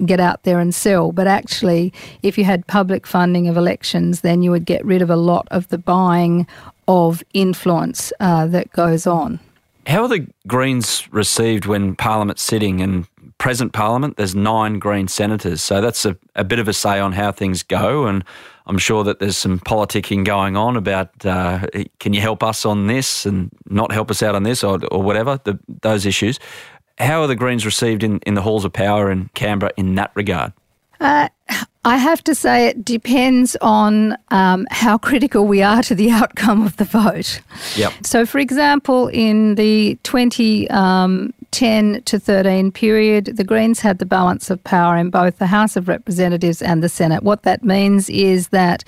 get 0.05 0.19
out 0.19 0.43
there 0.43 0.59
and 0.59 0.73
sell. 0.73 1.11
But 1.11 1.27
actually, 1.27 1.93
if 2.21 2.37
you 2.37 2.43
had 2.43 2.67
public 2.67 3.07
funding 3.07 3.47
of 3.47 3.57
elections, 3.57 4.21
then 4.21 4.43
you 4.43 4.51
would 4.51 4.65
get 4.65 4.85
rid 4.85 5.01
of 5.01 5.09
a 5.09 5.15
lot 5.15 5.47
of 5.51 5.67
the 5.69 5.77
buying 5.77 6.45
of 6.87 7.23
influence 7.33 8.11
uh, 8.19 8.45
that 8.47 8.71
goes 8.73 9.07
on. 9.07 9.39
How 9.91 10.03
are 10.03 10.07
the 10.07 10.25
Greens 10.47 11.05
received 11.11 11.65
when 11.65 11.97
Parliament's 11.97 12.41
sitting? 12.41 12.79
And 12.79 13.05
present 13.39 13.73
Parliament, 13.73 14.15
there's 14.15 14.33
nine 14.33 14.79
Green 14.79 15.09
senators, 15.09 15.61
so 15.61 15.81
that's 15.81 16.05
a, 16.05 16.15
a 16.33 16.45
bit 16.45 16.59
of 16.59 16.69
a 16.69 16.73
say 16.73 16.97
on 16.97 17.11
how 17.11 17.33
things 17.33 17.61
go. 17.61 18.05
And 18.05 18.23
I'm 18.67 18.77
sure 18.77 19.03
that 19.03 19.19
there's 19.19 19.35
some 19.35 19.59
politicking 19.59 20.23
going 20.23 20.55
on 20.55 20.77
about 20.77 21.25
uh, 21.25 21.67
can 21.99 22.13
you 22.13 22.21
help 22.21 22.41
us 22.41 22.65
on 22.65 22.87
this 22.87 23.25
and 23.25 23.49
not 23.67 23.91
help 23.91 24.09
us 24.09 24.23
out 24.23 24.33
on 24.33 24.43
this 24.43 24.63
or, 24.63 24.79
or 24.93 25.03
whatever, 25.03 25.41
the, 25.43 25.59
those 25.81 26.05
issues. 26.05 26.39
How 26.97 27.21
are 27.21 27.27
the 27.27 27.35
Greens 27.35 27.65
received 27.65 28.01
in, 28.01 28.19
in 28.19 28.35
the 28.35 28.41
halls 28.43 28.63
of 28.63 28.71
power 28.71 29.11
in 29.11 29.29
Canberra 29.33 29.73
in 29.75 29.95
that 29.95 30.11
regard? 30.15 30.53
Uh, 31.01 31.27
I 31.83 31.97
have 31.97 32.23
to 32.25 32.35
say 32.35 32.67
it 32.67 32.85
depends 32.85 33.55
on 33.61 34.15
um, 34.29 34.67
how 34.69 34.97
critical 34.97 35.45
we 35.47 35.63
are 35.63 35.81
to 35.83 35.95
the 35.95 36.11
outcome 36.19 36.65
of 36.65 36.77
the 36.77 36.85
vote. 36.85 37.41
Yep. 37.75 37.93
So, 38.05 38.25
for 38.25 38.39
example, 38.39 39.07
in 39.07 39.55
the 39.55 39.97
20 40.03 40.69
um, 40.69 41.33
10 41.51 42.03
to 42.03 42.19
13 42.19 42.71
period, 42.71 43.25
the 43.37 43.43
Greens 43.43 43.81
had 43.81 43.99
the 43.99 44.05
balance 44.05 44.49
of 44.49 44.63
power 44.63 44.97
in 44.97 45.09
both 45.09 45.37
the 45.37 45.47
House 45.47 45.75
of 45.75 45.87
Representatives 45.87 46.61
and 46.61 46.81
the 46.81 46.89
Senate. 46.89 47.23
What 47.23 47.43
that 47.43 47.63
means 47.63 48.09
is 48.09 48.49
that 48.49 48.83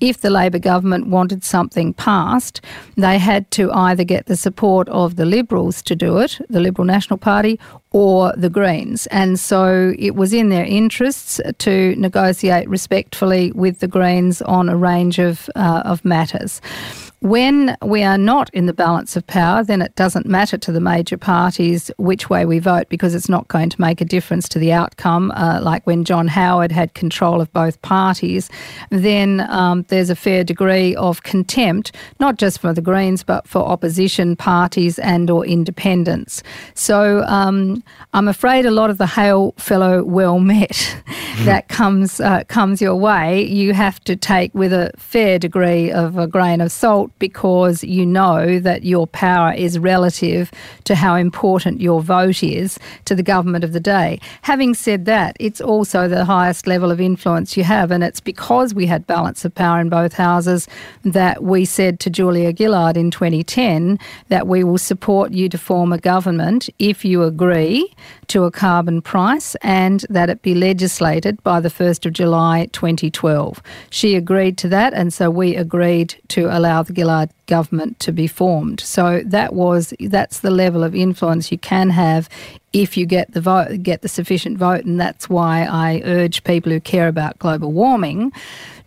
if 0.00 0.20
the 0.20 0.30
Labor 0.30 0.58
government 0.58 1.08
wanted 1.08 1.42
something 1.42 1.94
passed, 1.94 2.60
they 2.96 3.18
had 3.18 3.50
to 3.52 3.72
either 3.72 4.04
get 4.04 4.26
the 4.26 4.36
support 4.36 4.88
of 4.90 5.16
the 5.16 5.24
Liberals 5.24 5.82
to 5.82 5.96
do 5.96 6.18
it, 6.18 6.38
the 6.48 6.60
Liberal 6.60 6.86
National 6.86 7.18
Party, 7.18 7.58
or 7.92 8.32
the 8.36 8.50
Greens. 8.50 9.06
And 9.08 9.38
so 9.38 9.94
it 9.98 10.14
was 10.14 10.32
in 10.32 10.48
their 10.48 10.64
interests 10.64 11.40
to 11.58 11.94
negotiate 11.96 12.68
respectfully 12.68 13.52
with 13.52 13.80
the 13.80 13.88
Greens 13.88 14.42
on 14.42 14.68
a 14.68 14.76
range 14.76 15.18
of, 15.18 15.48
uh, 15.56 15.82
of 15.84 16.04
matters. 16.04 16.60
When 17.22 17.76
we 17.80 18.02
are 18.02 18.18
not 18.18 18.50
in 18.52 18.66
the 18.66 18.72
balance 18.72 19.14
of 19.14 19.24
power, 19.28 19.62
then 19.62 19.80
it 19.80 19.94
doesn't 19.94 20.26
matter 20.26 20.58
to 20.58 20.72
the 20.72 20.80
major 20.80 21.16
parties 21.16 21.88
which 21.96 22.28
way 22.28 22.44
we 22.44 22.58
vote 22.58 22.88
because 22.88 23.14
it's 23.14 23.28
not 23.28 23.46
going 23.46 23.70
to 23.70 23.80
make 23.80 24.00
a 24.00 24.04
difference 24.04 24.48
to 24.48 24.58
the 24.58 24.72
outcome. 24.72 25.30
Uh, 25.36 25.60
like 25.62 25.86
when 25.86 26.02
John 26.02 26.26
Howard 26.26 26.72
had 26.72 26.94
control 26.94 27.40
of 27.40 27.52
both 27.52 27.80
parties, 27.80 28.50
then 28.90 29.46
um, 29.50 29.84
there's 29.86 30.10
a 30.10 30.16
fair 30.16 30.42
degree 30.42 30.96
of 30.96 31.22
contempt, 31.22 31.94
not 32.18 32.38
just 32.38 32.58
for 32.58 32.72
the 32.72 32.82
Greens, 32.82 33.22
but 33.22 33.46
for 33.46 33.60
opposition 33.60 34.34
parties 34.34 34.98
and 34.98 35.30
or 35.30 35.46
independents. 35.46 36.42
So 36.74 37.22
um, 37.28 37.84
I'm 38.14 38.26
afraid 38.26 38.66
a 38.66 38.72
lot 38.72 38.90
of 38.90 38.98
the 38.98 39.06
hail 39.06 39.54
fellow 39.58 40.02
well 40.02 40.40
met 40.40 41.00
that 41.44 41.68
comes 41.68 42.18
uh, 42.18 42.42
comes 42.48 42.82
your 42.82 42.96
way, 42.96 43.44
you 43.44 43.74
have 43.74 44.00
to 44.00 44.16
take 44.16 44.52
with 44.54 44.72
a 44.72 44.90
fair 44.96 45.38
degree 45.38 45.92
of 45.92 46.18
a 46.18 46.26
grain 46.26 46.60
of 46.60 46.72
salt 46.72 47.11
because 47.18 47.84
you 47.84 48.04
know 48.06 48.58
that 48.58 48.84
your 48.84 49.06
power 49.06 49.52
is 49.52 49.78
relative 49.78 50.50
to 50.84 50.94
how 50.94 51.14
important 51.14 51.80
your 51.80 52.02
vote 52.02 52.42
is 52.42 52.78
to 53.04 53.14
the 53.14 53.22
government 53.22 53.64
of 53.64 53.72
the 53.72 53.80
day. 53.80 54.18
Having 54.42 54.74
said 54.74 55.04
that, 55.06 55.36
it's 55.40 55.60
also 55.60 56.08
the 56.08 56.24
highest 56.24 56.66
level 56.66 56.90
of 56.90 57.00
influence 57.00 57.56
you 57.56 57.64
have, 57.64 57.90
and 57.90 58.02
it's 58.02 58.20
because 58.20 58.74
we 58.74 58.86
had 58.86 59.06
balance 59.06 59.44
of 59.44 59.54
power 59.54 59.80
in 59.80 59.88
both 59.88 60.14
houses 60.14 60.68
that 61.04 61.42
we 61.42 61.64
said 61.64 62.00
to 62.00 62.10
Julia 62.10 62.54
Gillard 62.56 62.96
in 62.96 63.10
2010 63.10 63.98
that 64.28 64.46
we 64.46 64.64
will 64.64 64.78
support 64.78 65.32
you 65.32 65.48
to 65.48 65.58
form 65.58 65.92
a 65.92 65.98
government 65.98 66.68
if 66.78 67.04
you 67.04 67.22
agree 67.22 67.92
to 68.28 68.44
a 68.44 68.50
carbon 68.50 69.02
price 69.02 69.54
and 69.56 70.04
that 70.08 70.30
it 70.30 70.42
be 70.42 70.54
legislated 70.54 71.42
by 71.42 71.60
the 71.60 71.68
1st 71.68 72.06
of 72.06 72.12
July 72.12 72.68
2012. 72.72 73.62
She 73.90 74.14
agreed 74.14 74.56
to 74.58 74.68
that, 74.68 74.94
and 74.94 75.12
so 75.12 75.30
we 75.30 75.56
agreed 75.56 76.14
to 76.28 76.46
allow 76.46 76.82
the 76.82 76.92
Government 77.46 77.98
to 78.00 78.12
be 78.12 78.26
formed. 78.26 78.80
So 78.80 79.22
that 79.26 79.54
was 79.54 79.92
that's 80.00 80.40
the 80.40 80.50
level 80.50 80.82
of 80.82 80.94
influence 80.94 81.52
you 81.52 81.58
can 81.58 81.90
have 81.90 82.28
if 82.72 82.96
you 82.96 83.06
get 83.06 83.32
the 83.32 83.40
vote, 83.40 83.82
get 83.82 84.02
the 84.02 84.08
sufficient 84.08 84.58
vote, 84.58 84.84
and 84.84 85.00
that's 85.00 85.28
why 85.28 85.64
I 85.64 86.00
urge 86.04 86.44
people 86.44 86.72
who 86.72 86.80
care 86.80 87.08
about 87.08 87.38
global 87.38 87.72
warming 87.72 88.32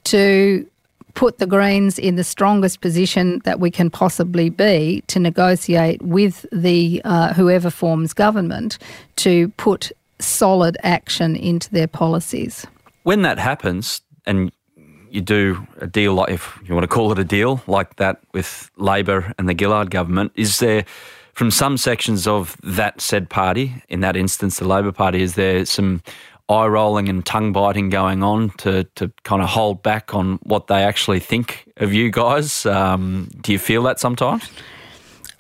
to 0.06 0.65
put 1.13 1.39
the 1.39 1.47
Greens 1.47 1.97
in 1.97 2.15
the 2.15 2.23
strongest 2.23 2.82
position 2.82 3.41
that 3.45 3.60
we 3.60 3.71
can 3.71 3.89
possibly 3.89 4.49
be 4.49 5.04
to 5.08 5.19
negotiate 5.19 6.01
with 6.01 6.45
the 6.51 7.01
uh, 7.06 7.34
whoever 7.34 7.69
forms 7.69 8.13
government 8.13 8.78
to 9.15 9.47
put 9.58 9.91
solid 10.19 10.78
action 10.84 11.36
into 11.36 11.69
their 11.71 11.88
policies. 11.88 12.65
When 13.04 13.21
that 13.21 13.39
happens, 13.39 14.01
and 14.25 14.51
you 15.15 15.21
do 15.21 15.65
a 15.80 15.88
deal 15.88 16.13
like, 16.13 16.30
if 16.30 16.60
you 16.65 16.75
want 16.75 16.84
to 16.84 16.88
call 16.88 17.12
it 17.12 17.17
a 17.17 17.23
deal 17.23 17.63
like 17.65 17.95
that 17.95 18.19
with 18.34 18.69
Labor 18.75 19.34
and 19.39 19.49
the 19.49 19.56
Gillard 19.58 19.89
government, 19.89 20.34
is 20.36 20.60
there, 20.60 20.86
from 21.34 21.49
some 21.49 21.78
sections 21.78 22.28
of 22.28 22.58
that 22.62 23.01
said 23.01 23.30
party, 23.30 23.82
in 23.89 24.01
that 24.01 24.15
instance 24.15 24.60
the 24.60 24.67
Labor 24.67 24.91
Party, 24.91 25.21
is 25.21 25.36
there 25.36 25.65
some 25.65 26.04
eye 26.47 26.67
rolling 26.67 27.10
and 27.10 27.25
tongue 27.25 27.51
biting 27.51 27.89
going 27.89 28.21
on 28.21 28.51
to, 28.58 28.84
to 28.95 29.12
kind 29.23 29.41
of 29.41 29.49
hold 29.49 29.82
back 29.82 30.13
on 30.13 30.38
what 30.43 30.67
they 30.67 30.84
actually 30.84 31.19
think 31.19 31.65
of 31.78 31.93
you 31.93 32.12
guys? 32.12 32.65
Um, 32.65 33.30
do 33.41 33.51
you 33.51 33.60
feel 33.60 33.82
that 33.84 33.99
sometimes? 33.99 34.51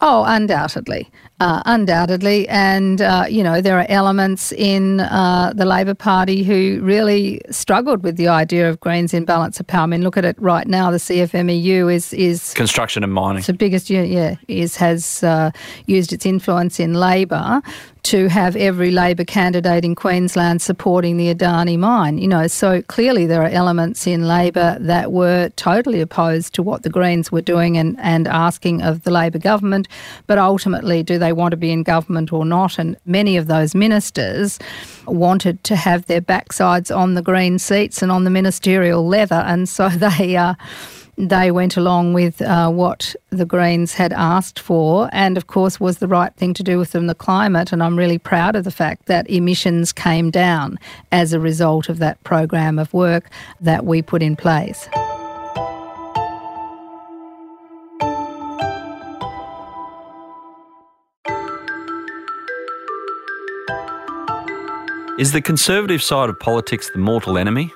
Oh, 0.01 0.23
undoubtedly. 0.25 1.09
Uh, 1.41 1.61
undoubtedly. 1.65 2.47
And, 2.47 3.01
uh, 3.01 3.25
you 3.27 3.43
know, 3.43 3.59
there 3.59 3.77
are 3.77 3.85
elements 3.89 4.53
in 4.53 5.01
uh, 5.01 5.51
the 5.53 5.65
Labor 5.65 5.93
Party 5.93 6.43
who 6.43 6.79
really 6.81 7.41
struggled 7.51 8.03
with 8.03 8.15
the 8.15 8.29
idea 8.29 8.69
of 8.69 8.79
Greens 8.79 9.13
in 9.13 9.25
balance 9.25 9.59
of 9.59 9.67
power. 9.67 9.83
I 9.83 9.87
mean, 9.87 10.01
look 10.01 10.15
at 10.15 10.23
it 10.23 10.41
right 10.41 10.65
now. 10.65 10.91
The 10.91 10.97
CFMEU 10.97 11.93
is. 11.93 12.13
is 12.13 12.53
Construction 12.53 13.03
and 13.03 13.11
mining. 13.11 13.39
It's 13.39 13.47
the 13.47 13.53
biggest, 13.53 13.89
yeah, 13.89 14.35
is, 14.47 14.77
has 14.77 15.23
uh, 15.23 15.51
used 15.87 16.13
its 16.13 16.25
influence 16.25 16.79
in 16.79 16.93
Labor 16.93 17.61
to 18.05 18.27
have 18.27 18.55
every 18.55 18.91
Labor 18.91 19.25
candidate 19.25 19.83
in 19.83 19.95
Queensland 19.95 20.61
supporting 20.61 21.17
the 21.17 21.33
Adani 21.33 21.77
mine. 21.77 22.19
You 22.19 22.27
know, 22.27 22.45
so 22.45 22.83
clearly 22.83 23.25
there 23.25 23.41
are 23.41 23.49
elements 23.49 24.05
in 24.05 24.27
Labor 24.27 24.77
that 24.79 25.11
were 25.11 25.49
totally 25.55 26.01
opposed 26.01 26.53
to 26.53 26.61
what 26.61 26.83
the 26.83 26.89
Greens 26.89 27.31
were 27.31 27.41
doing 27.41 27.77
and, 27.77 27.99
and 27.99 28.27
asking 28.27 28.83
of 28.83 29.01
the 29.03 29.11
Labor 29.11 29.39
government. 29.39 29.87
But 30.27 30.37
ultimately, 30.37 31.01
do 31.01 31.17
they 31.17 31.33
want 31.33 31.51
to 31.51 31.57
be 31.57 31.71
in 31.71 31.81
government 31.81 32.31
or 32.31 32.45
not? 32.45 32.77
And 32.77 32.95
many 33.05 33.37
of 33.37 33.47
those 33.47 33.73
ministers 33.73 34.59
wanted 35.07 35.63
to 35.63 35.75
have 35.75 36.05
their 36.05 36.21
backsides 36.21 36.95
on 36.95 37.15
the 37.15 37.23
Green 37.23 37.57
seats 37.57 38.03
and 38.03 38.11
on 38.11 38.23
the 38.23 38.29
ministerial 38.29 39.07
leather. 39.07 39.43
And 39.47 39.67
so 39.67 39.89
they. 39.89 40.37
Uh, 40.37 40.53
they 41.17 41.51
went 41.51 41.77
along 41.77 42.13
with 42.13 42.41
uh, 42.41 42.69
what 42.69 43.15
the 43.29 43.45
Greens 43.45 43.93
had 43.93 44.11
asked 44.13 44.59
for, 44.59 45.09
and 45.13 45.37
of 45.37 45.47
course 45.47 45.79
was 45.79 45.99
the 45.99 46.07
right 46.07 46.33
thing 46.35 46.53
to 46.55 46.63
do 46.63 46.77
within 46.77 47.07
the 47.07 47.15
climate. 47.15 47.71
And 47.71 47.81
I'm 47.81 47.97
really 47.97 48.17
proud 48.17 48.55
of 48.55 48.63
the 48.63 48.71
fact 48.71 49.05
that 49.05 49.29
emissions 49.29 49.93
came 49.93 50.29
down 50.29 50.77
as 51.11 51.33
a 51.33 51.39
result 51.39 51.89
of 51.89 51.99
that 51.99 52.21
program 52.23 52.77
of 52.79 52.93
work 52.93 53.29
that 53.61 53.85
we 53.85 54.01
put 54.01 54.21
in 54.21 54.35
place. 54.35 54.89
Is 65.17 65.31
the 65.31 65.41
conservative 65.41 66.03
side 66.03 66.29
of 66.29 66.37
politics 66.41 66.89
the 66.89 66.99
mortal 66.99 67.37
enemy? 67.37 67.71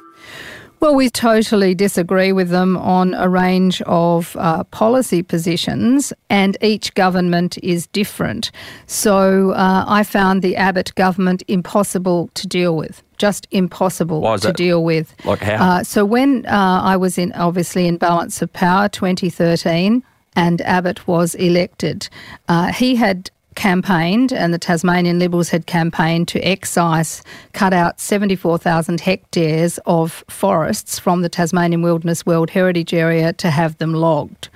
Well, 0.80 0.96
we 0.96 1.10
totally 1.10 1.76
disagree 1.76 2.32
with 2.32 2.50
them 2.50 2.78
on 2.78 3.14
a 3.14 3.28
range 3.28 3.82
of 3.82 4.36
uh, 4.40 4.64
policy 4.66 5.22
positions, 5.22 6.14
and 6.30 6.58
each 6.62 6.94
government 6.94 7.58
is 7.58 7.88
different. 7.88 8.52
So 8.88 9.52
uh, 9.52 9.84
I 9.88 10.04
found 10.04 10.42
the 10.42 10.56
Abbott 10.56 10.96
government 10.96 11.44
impossible 11.50 12.30
to 12.36 12.48
deal 12.48 12.78
with. 12.78 13.04
Just 13.18 13.46
impossible 13.52 14.22
to 14.38 14.48
that? 14.48 14.56
deal 14.56 14.86
with. 14.86 15.14
Like 15.26 15.40
how? 15.40 15.56
Uh, 15.56 15.84
so 15.84 16.06
when 16.06 16.46
uh, 16.46 16.82
I 16.82 16.96
was 16.96 17.18
in, 17.18 17.34
obviously 17.34 17.86
in 17.86 17.98
balance 17.98 18.42
of 18.42 18.52
power, 18.54 18.88
2013, 18.88 20.02
and 20.38 20.62
Abbott 20.62 21.06
was 21.06 21.36
elected, 21.36 22.08
uh, 22.48 22.72
he 22.72 22.96
had 22.96 23.30
campaigned 23.60 24.32
and 24.32 24.54
the 24.54 24.58
Tasmanian 24.58 25.20
Liberals 25.20 25.50
had 25.50 25.66
campaigned 25.66 26.30
to 26.30 26.40
excise, 26.40 27.22
cut 27.52 27.74
out 27.74 28.00
74,000 28.00 29.02
hectares 29.02 29.78
of 29.86 30.24
forests 30.30 30.98
from 30.98 31.24
the 31.24 31.30
Tasmanian 31.30 31.82
Wilderness 31.82 32.26
World 32.26 32.52
Heritage 32.52 32.94
Area 32.94 33.34
to 33.34 33.52
have 33.52 33.78
them 33.78 33.94
logged. 33.94 34.48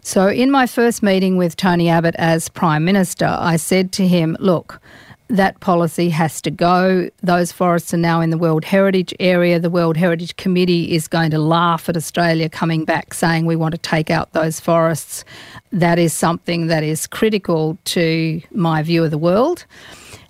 So, 0.00 0.28
in 0.28 0.52
my 0.52 0.68
first 0.68 1.02
meeting 1.02 1.36
with 1.36 1.56
Tony 1.56 1.88
Abbott 1.88 2.14
as 2.18 2.48
Prime 2.48 2.84
Minister, 2.84 3.26
I 3.26 3.56
said 3.56 3.90
to 3.94 4.06
him, 4.06 4.36
Look, 4.38 4.80
that 5.28 5.58
policy 5.60 6.08
has 6.10 6.40
to 6.42 6.50
go. 6.50 7.10
Those 7.22 7.50
forests 7.50 7.92
are 7.92 7.98
now 7.98 8.20
in 8.20 8.30
the 8.30 8.38
World 8.38 8.64
Heritage 8.64 9.12
Area. 9.18 9.58
The 9.58 9.70
World 9.70 9.96
Heritage 9.96 10.36
Committee 10.36 10.94
is 10.94 11.08
going 11.08 11.30
to 11.32 11.38
laugh 11.38 11.88
at 11.88 11.96
Australia 11.96 12.48
coming 12.48 12.84
back 12.84 13.12
saying 13.12 13.46
we 13.46 13.56
want 13.56 13.72
to 13.72 13.78
take 13.78 14.10
out 14.10 14.32
those 14.32 14.60
forests. 14.60 15.24
That 15.72 15.98
is 15.98 16.12
something 16.12 16.68
that 16.68 16.84
is 16.84 17.06
critical 17.06 17.76
to 17.86 18.40
my 18.52 18.82
view 18.82 19.04
of 19.04 19.10
the 19.10 19.18
world. 19.18 19.66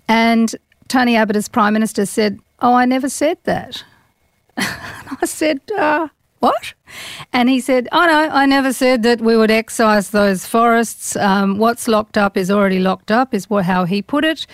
And 0.09 0.55
Tony 0.89 1.17
Abbott, 1.17 1.37
as 1.37 1.49
Prime 1.49 1.73
Minister, 1.73 2.07
said, 2.07 2.39
Oh, 2.61 2.73
I 2.73 2.87
never 2.87 3.11
said 3.11 3.39
that. 3.45 3.85
I 4.57 5.27
said, 5.27 5.61
uh, 5.77 6.09
what? 6.47 6.75
And 7.33 7.49
he 7.49 7.61
said, 7.61 7.89
Oh, 7.93 8.07
no, 8.07 8.29
I 8.43 8.47
never 8.47 8.73
said 8.73 9.03
that 9.03 9.21
we 9.21 9.37
would 9.37 9.51
excise 9.51 10.11
those 10.11 10.47
forests. 10.47 11.17
Um, 11.17 11.59
what's 11.59 11.89
locked 11.89 12.17
up 12.17 12.37
is 12.37 12.51
already 12.51 12.79
locked 12.79 13.11
up, 13.11 13.35
is 13.35 13.47
how 13.63 13.85
he 13.85 14.03
put 14.03 14.25
it. 14.25 14.47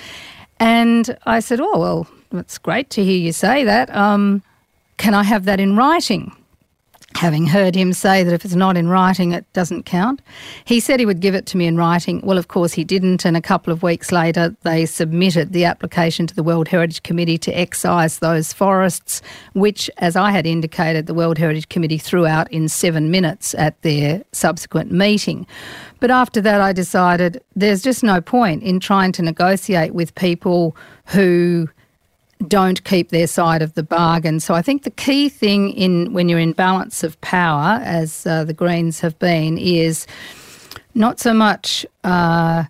And 0.59 1.17
I 1.27 1.41
said, 1.41 1.61
Oh, 1.61 1.79
well, 1.79 2.07
it's 2.33 2.59
great 2.59 2.89
to 2.91 3.05
hear 3.05 3.19
you 3.19 3.33
say 3.33 3.65
that. 3.65 3.95
Um, 3.95 4.43
can 4.97 5.15
I 5.15 5.25
have 5.25 5.45
that 5.45 5.61
in 5.61 5.77
writing? 5.77 6.35
Having 7.17 7.47
heard 7.47 7.75
him 7.75 7.93
say 7.93 8.25
that 8.25 8.33
if 8.33 8.45
it's 8.45 8.55
not 8.55 8.77
in 8.77 8.89
writing, 8.89 9.33
it 9.33 9.51
doesn't 9.53 9.85
count. 9.85 10.21
He 10.65 10.81
said 10.81 11.01
he 11.01 11.07
would 11.07 11.21
give 11.21 11.35
it 11.35 11.47
to 11.47 11.57
me 11.57 11.67
in 11.67 11.77
writing. 11.77 12.21
Well, 12.23 12.39
of 12.39 12.49
course, 12.49 12.73
he 12.73 12.85
didn't. 12.85 13.25
And 13.25 13.37
a 13.37 13.41
couple 13.41 13.73
of 13.73 13.83
weeks 13.83 14.11
later, 14.13 14.57
they 14.63 14.87
submitted 14.87 15.53
the 15.53 15.65
application 15.65 16.27
to 16.27 16.35
the 16.35 16.43
World 16.43 16.69
Heritage 16.69 17.03
Committee 17.03 17.39
to 17.39 17.53
excise 17.53 18.19
those 18.19 18.53
forests, 18.53 19.23
which, 19.53 19.91
as 19.99 20.17
I 20.17 20.31
had 20.31 20.47
indicated, 20.47 21.07
the 21.07 21.15
World 21.15 21.39
Heritage 21.39 21.69
Committee 21.69 21.99
threw 21.99 22.27
out 22.27 22.51
in 22.53 22.69
seven 22.69 23.11
minutes 23.11 23.55
at 23.55 23.81
their 23.83 24.23
subsequent 24.33 24.91
meeting. 24.91 25.47
But 26.01 26.11
after 26.11 26.41
that, 26.41 26.61
I 26.61 26.73
decided 26.73 27.43
there's 27.55 27.83
just 27.83 28.03
no 28.03 28.21
point 28.21 28.63
in 28.63 28.81
trying 28.81 29.13
to 29.13 29.23
negotiate 29.23 29.95
with 29.95 30.15
people 30.15 30.77
who 31.07 31.69
don't 32.49 32.83
keep 32.85 33.11
their 33.11 33.27
side 33.27 33.63
of 33.63 33.75
the 33.75 33.83
bargain. 33.83 34.41
So 34.41 34.55
I 34.55 34.63
think 34.63 34.83
the 34.83 34.91
key 34.91 35.29
thing 35.29 35.71
in 35.71 36.13
when 36.13 36.29
you're 36.29 36.39
in 36.39 36.53
balance 36.53 37.03
of 37.03 37.21
power, 37.21 37.81
as 37.83 38.27
uh, 38.27 38.45
the 38.45 38.53
Greens 38.53 39.01
have 39.01 39.19
been, 39.19 39.59
is 39.59 40.07
not 40.95 41.21
so 41.21 41.33
much 41.33 41.87
uh, 42.05 42.65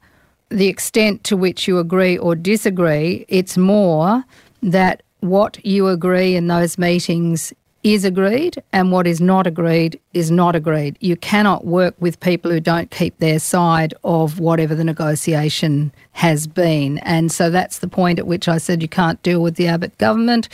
the 0.48 0.68
extent 0.68 1.24
to 1.24 1.37
which 1.37 1.66
you 1.66 1.78
agree 1.78 2.16
or 2.18 2.35
disagree. 2.35 3.24
It's 3.28 3.56
more 3.56 4.24
that 4.62 5.02
what 5.20 5.64
you 5.64 5.88
agree 5.88 6.37
in 6.37 6.48
those 6.48 6.78
meetings 6.78 7.52
is 7.82 8.04
agreed 8.04 8.62
and 8.72 8.92
what 8.92 9.06
is 9.06 9.20
not 9.20 9.46
agreed 9.46 9.98
is 10.12 10.30
not 10.30 10.54
agreed. 10.54 10.96
You 11.00 11.16
cannot 11.16 11.64
work 11.64 11.94
with 11.98 12.20
people 12.20 12.50
who 12.50 12.61
don't 12.61 12.90
keep 12.90 13.18
their 13.18 13.38
side 13.40 13.92
of 14.04 14.38
whatever 14.38 14.74
the 14.74 14.85
negotiation 14.85 15.92
has 16.12 16.46
been. 16.46 16.98
And 16.98 17.33
so 17.33 17.51
that's 17.51 17.79
the 17.79 17.88
point 17.88 18.18
at 18.18 18.27
which 18.27 18.46
I 18.48 18.59
said 18.59 18.83
you 18.83 18.88
can't 18.88 19.22
deal 19.22 19.42
with 19.42 19.57
the 19.57 19.66
Abbott 19.66 19.96
government. 19.98 20.48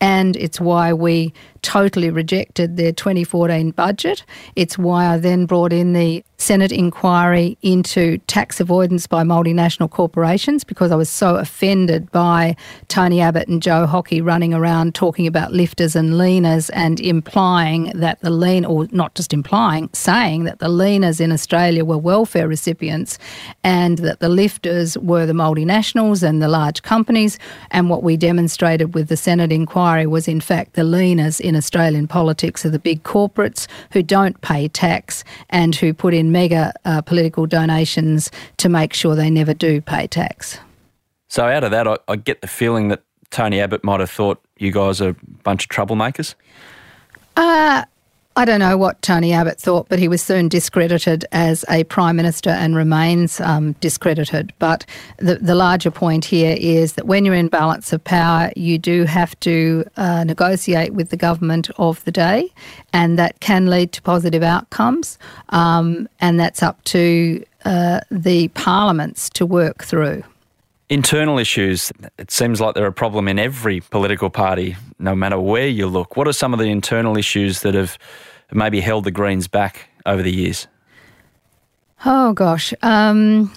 And 0.00 0.36
it's 0.36 0.60
why 0.60 0.92
we 0.92 1.34
totally 1.62 2.10
rejected 2.10 2.78
their 2.78 2.92
2014 2.92 3.72
budget. 3.72 4.24
It's 4.56 4.78
why 4.78 5.06
I 5.06 5.18
then 5.18 5.44
brought 5.44 5.72
in 5.74 5.92
the 5.92 6.24
Senate 6.38 6.72
inquiry 6.72 7.58
into 7.60 8.16
tax 8.26 8.60
avoidance 8.60 9.06
by 9.06 9.24
multinational 9.24 9.90
corporations 9.90 10.64
because 10.64 10.90
I 10.90 10.96
was 10.96 11.10
so 11.10 11.36
offended 11.36 12.10
by 12.12 12.56
Tony 12.88 13.20
Abbott 13.20 13.46
and 13.46 13.62
Joe 13.62 13.84
Hockey 13.84 14.22
running 14.22 14.54
around 14.54 14.94
talking 14.94 15.26
about 15.26 15.52
lifters 15.52 15.94
and 15.94 16.14
leaners 16.14 16.70
and 16.72 16.98
implying 16.98 17.92
that 17.94 18.20
the 18.20 18.30
lean, 18.30 18.64
or 18.64 18.88
not 18.90 19.14
just 19.14 19.34
implying, 19.34 19.90
saying 19.92 20.44
that 20.44 20.60
the 20.60 20.68
leaners 20.68 21.20
in 21.20 21.30
Australia 21.30 21.84
were 21.84 21.98
welfare 21.98 22.48
recipients 22.48 23.18
and 23.62 23.98
that 23.98 24.20
the 24.20 24.30
lifters 24.30 24.96
were 25.02 25.26
the 25.26 25.32
multinationals 25.32 26.22
and 26.22 26.42
the 26.42 26.48
large 26.48 26.82
companies. 26.82 27.38
And 27.70 27.90
what 27.90 28.02
we 28.02 28.16
demonstrated 28.16 28.94
with 28.94 29.08
the 29.08 29.16
Senate 29.16 29.52
inquiry 29.52 30.06
was, 30.06 30.28
in 30.28 30.40
fact, 30.40 30.74
the 30.74 30.82
leaners 30.82 31.40
in 31.40 31.56
Australian 31.56 32.06
politics 32.06 32.64
are 32.64 32.70
the 32.70 32.78
big 32.78 33.02
corporates 33.02 33.66
who 33.92 34.02
don't 34.02 34.40
pay 34.40 34.68
tax 34.68 35.24
and 35.48 35.74
who 35.74 35.92
put 35.92 36.14
in 36.14 36.32
mega 36.32 36.72
uh, 36.84 37.02
political 37.02 37.46
donations 37.46 38.30
to 38.56 38.68
make 38.68 38.92
sure 38.92 39.14
they 39.14 39.30
never 39.30 39.54
do 39.54 39.80
pay 39.80 40.06
tax. 40.06 40.58
So, 41.28 41.46
out 41.46 41.64
of 41.64 41.70
that, 41.70 41.86
I, 41.86 41.96
I 42.08 42.16
get 42.16 42.40
the 42.40 42.48
feeling 42.48 42.88
that 42.88 43.02
Tony 43.30 43.60
Abbott 43.60 43.84
might 43.84 44.00
have 44.00 44.10
thought 44.10 44.42
you 44.58 44.72
guys 44.72 45.00
are 45.00 45.10
a 45.10 45.16
bunch 45.44 45.64
of 45.64 45.70
troublemakers. 45.70 46.34
Uh, 47.36 47.84
I 48.36 48.44
don't 48.44 48.60
know 48.60 48.78
what 48.78 49.02
Tony 49.02 49.32
Abbott 49.32 49.58
thought, 49.58 49.88
but 49.88 49.98
he 49.98 50.06
was 50.06 50.22
soon 50.22 50.48
discredited 50.48 51.24
as 51.32 51.64
a 51.68 51.82
Prime 51.84 52.14
Minister 52.14 52.50
and 52.50 52.76
remains 52.76 53.40
um, 53.40 53.72
discredited. 53.80 54.52
But 54.60 54.86
the, 55.18 55.34
the 55.34 55.56
larger 55.56 55.90
point 55.90 56.24
here 56.24 56.56
is 56.58 56.92
that 56.92 57.06
when 57.06 57.24
you're 57.24 57.34
in 57.34 57.48
balance 57.48 57.92
of 57.92 58.02
power, 58.04 58.52
you 58.54 58.78
do 58.78 59.04
have 59.04 59.38
to 59.40 59.84
uh, 59.96 60.22
negotiate 60.22 60.94
with 60.94 61.10
the 61.10 61.16
government 61.16 61.70
of 61.76 62.04
the 62.04 62.12
day, 62.12 62.52
and 62.92 63.18
that 63.18 63.40
can 63.40 63.66
lead 63.66 63.92
to 63.92 64.02
positive 64.02 64.44
outcomes. 64.44 65.18
Um, 65.48 66.08
and 66.20 66.38
that's 66.38 66.62
up 66.62 66.82
to 66.84 67.44
uh, 67.64 68.00
the 68.12 68.48
parliaments 68.48 69.28
to 69.30 69.44
work 69.44 69.82
through. 69.82 70.22
Internal 70.90 71.38
issues, 71.38 71.92
it 72.18 72.32
seems 72.32 72.60
like 72.60 72.74
they're 72.74 72.84
a 72.84 72.92
problem 72.92 73.28
in 73.28 73.38
every 73.38 73.80
political 73.80 74.28
party, 74.28 74.76
no 74.98 75.14
matter 75.14 75.38
where 75.38 75.68
you 75.68 75.86
look. 75.86 76.16
What 76.16 76.26
are 76.26 76.32
some 76.32 76.52
of 76.52 76.58
the 76.58 76.66
internal 76.66 77.16
issues 77.16 77.60
that 77.60 77.74
have 77.74 77.96
maybe 78.52 78.80
held 78.80 79.04
the 79.04 79.12
Greens 79.12 79.46
back 79.46 79.88
over 80.04 80.20
the 80.20 80.32
years? 80.32 80.66
Oh, 82.04 82.32
gosh. 82.32 82.74
Um, 82.82 83.52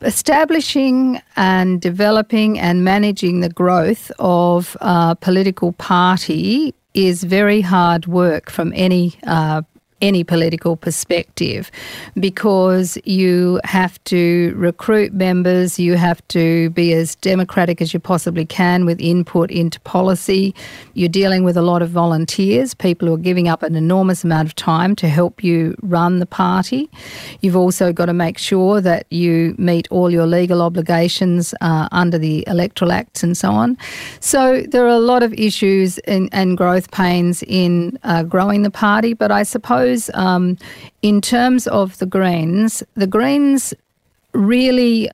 establishing 0.00 1.20
and 1.36 1.80
developing 1.80 2.58
and 2.58 2.84
managing 2.84 3.38
the 3.38 3.50
growth 3.50 4.10
of 4.18 4.76
a 4.80 5.16
political 5.20 5.72
party 5.72 6.74
is 6.94 7.22
very 7.22 7.60
hard 7.60 8.06
work 8.06 8.50
from 8.50 8.72
any 8.74 9.16
uh, 9.26 9.62
any 10.00 10.24
political 10.24 10.76
perspective 10.76 11.70
because 12.18 12.98
you 13.04 13.60
have 13.64 14.02
to 14.04 14.54
recruit 14.56 15.12
members, 15.12 15.78
you 15.78 15.94
have 15.94 16.26
to 16.28 16.70
be 16.70 16.92
as 16.92 17.14
democratic 17.16 17.80
as 17.80 17.92
you 17.92 18.00
possibly 18.00 18.44
can 18.44 18.84
with 18.84 19.00
input 19.00 19.50
into 19.50 19.80
policy. 19.80 20.54
You're 20.94 21.08
dealing 21.08 21.44
with 21.44 21.56
a 21.56 21.62
lot 21.62 21.82
of 21.82 21.90
volunteers, 21.90 22.74
people 22.74 23.08
who 23.08 23.14
are 23.14 23.18
giving 23.18 23.48
up 23.48 23.62
an 23.62 23.74
enormous 23.74 24.24
amount 24.24 24.48
of 24.48 24.54
time 24.54 24.94
to 24.96 25.08
help 25.08 25.42
you 25.42 25.74
run 25.82 26.18
the 26.18 26.26
party. 26.26 26.88
You've 27.40 27.56
also 27.56 27.92
got 27.92 28.06
to 28.06 28.14
make 28.14 28.38
sure 28.38 28.80
that 28.80 29.06
you 29.10 29.54
meet 29.58 29.88
all 29.90 30.10
your 30.10 30.26
legal 30.26 30.62
obligations 30.62 31.54
uh, 31.60 31.88
under 31.92 32.18
the 32.18 32.44
Electoral 32.46 32.92
Acts 32.92 33.22
and 33.22 33.36
so 33.36 33.50
on. 33.50 33.76
So 34.20 34.62
there 34.62 34.84
are 34.84 34.88
a 34.88 34.98
lot 34.98 35.22
of 35.22 35.32
issues 35.34 35.98
in, 35.98 36.28
and 36.32 36.56
growth 36.56 36.90
pains 36.90 37.42
in 37.44 37.98
uh, 38.04 38.22
growing 38.22 38.62
the 38.62 38.70
party, 38.70 39.14
but 39.14 39.30
I 39.30 39.42
suppose 39.42 39.87
suppose 39.96 40.10
um, 40.14 40.56
in 41.02 41.20
terms 41.20 41.66
of 41.68 41.98
the 41.98 42.06
Greens, 42.06 42.82
the 42.94 43.06
Greens 43.06 43.74
really 44.32 45.10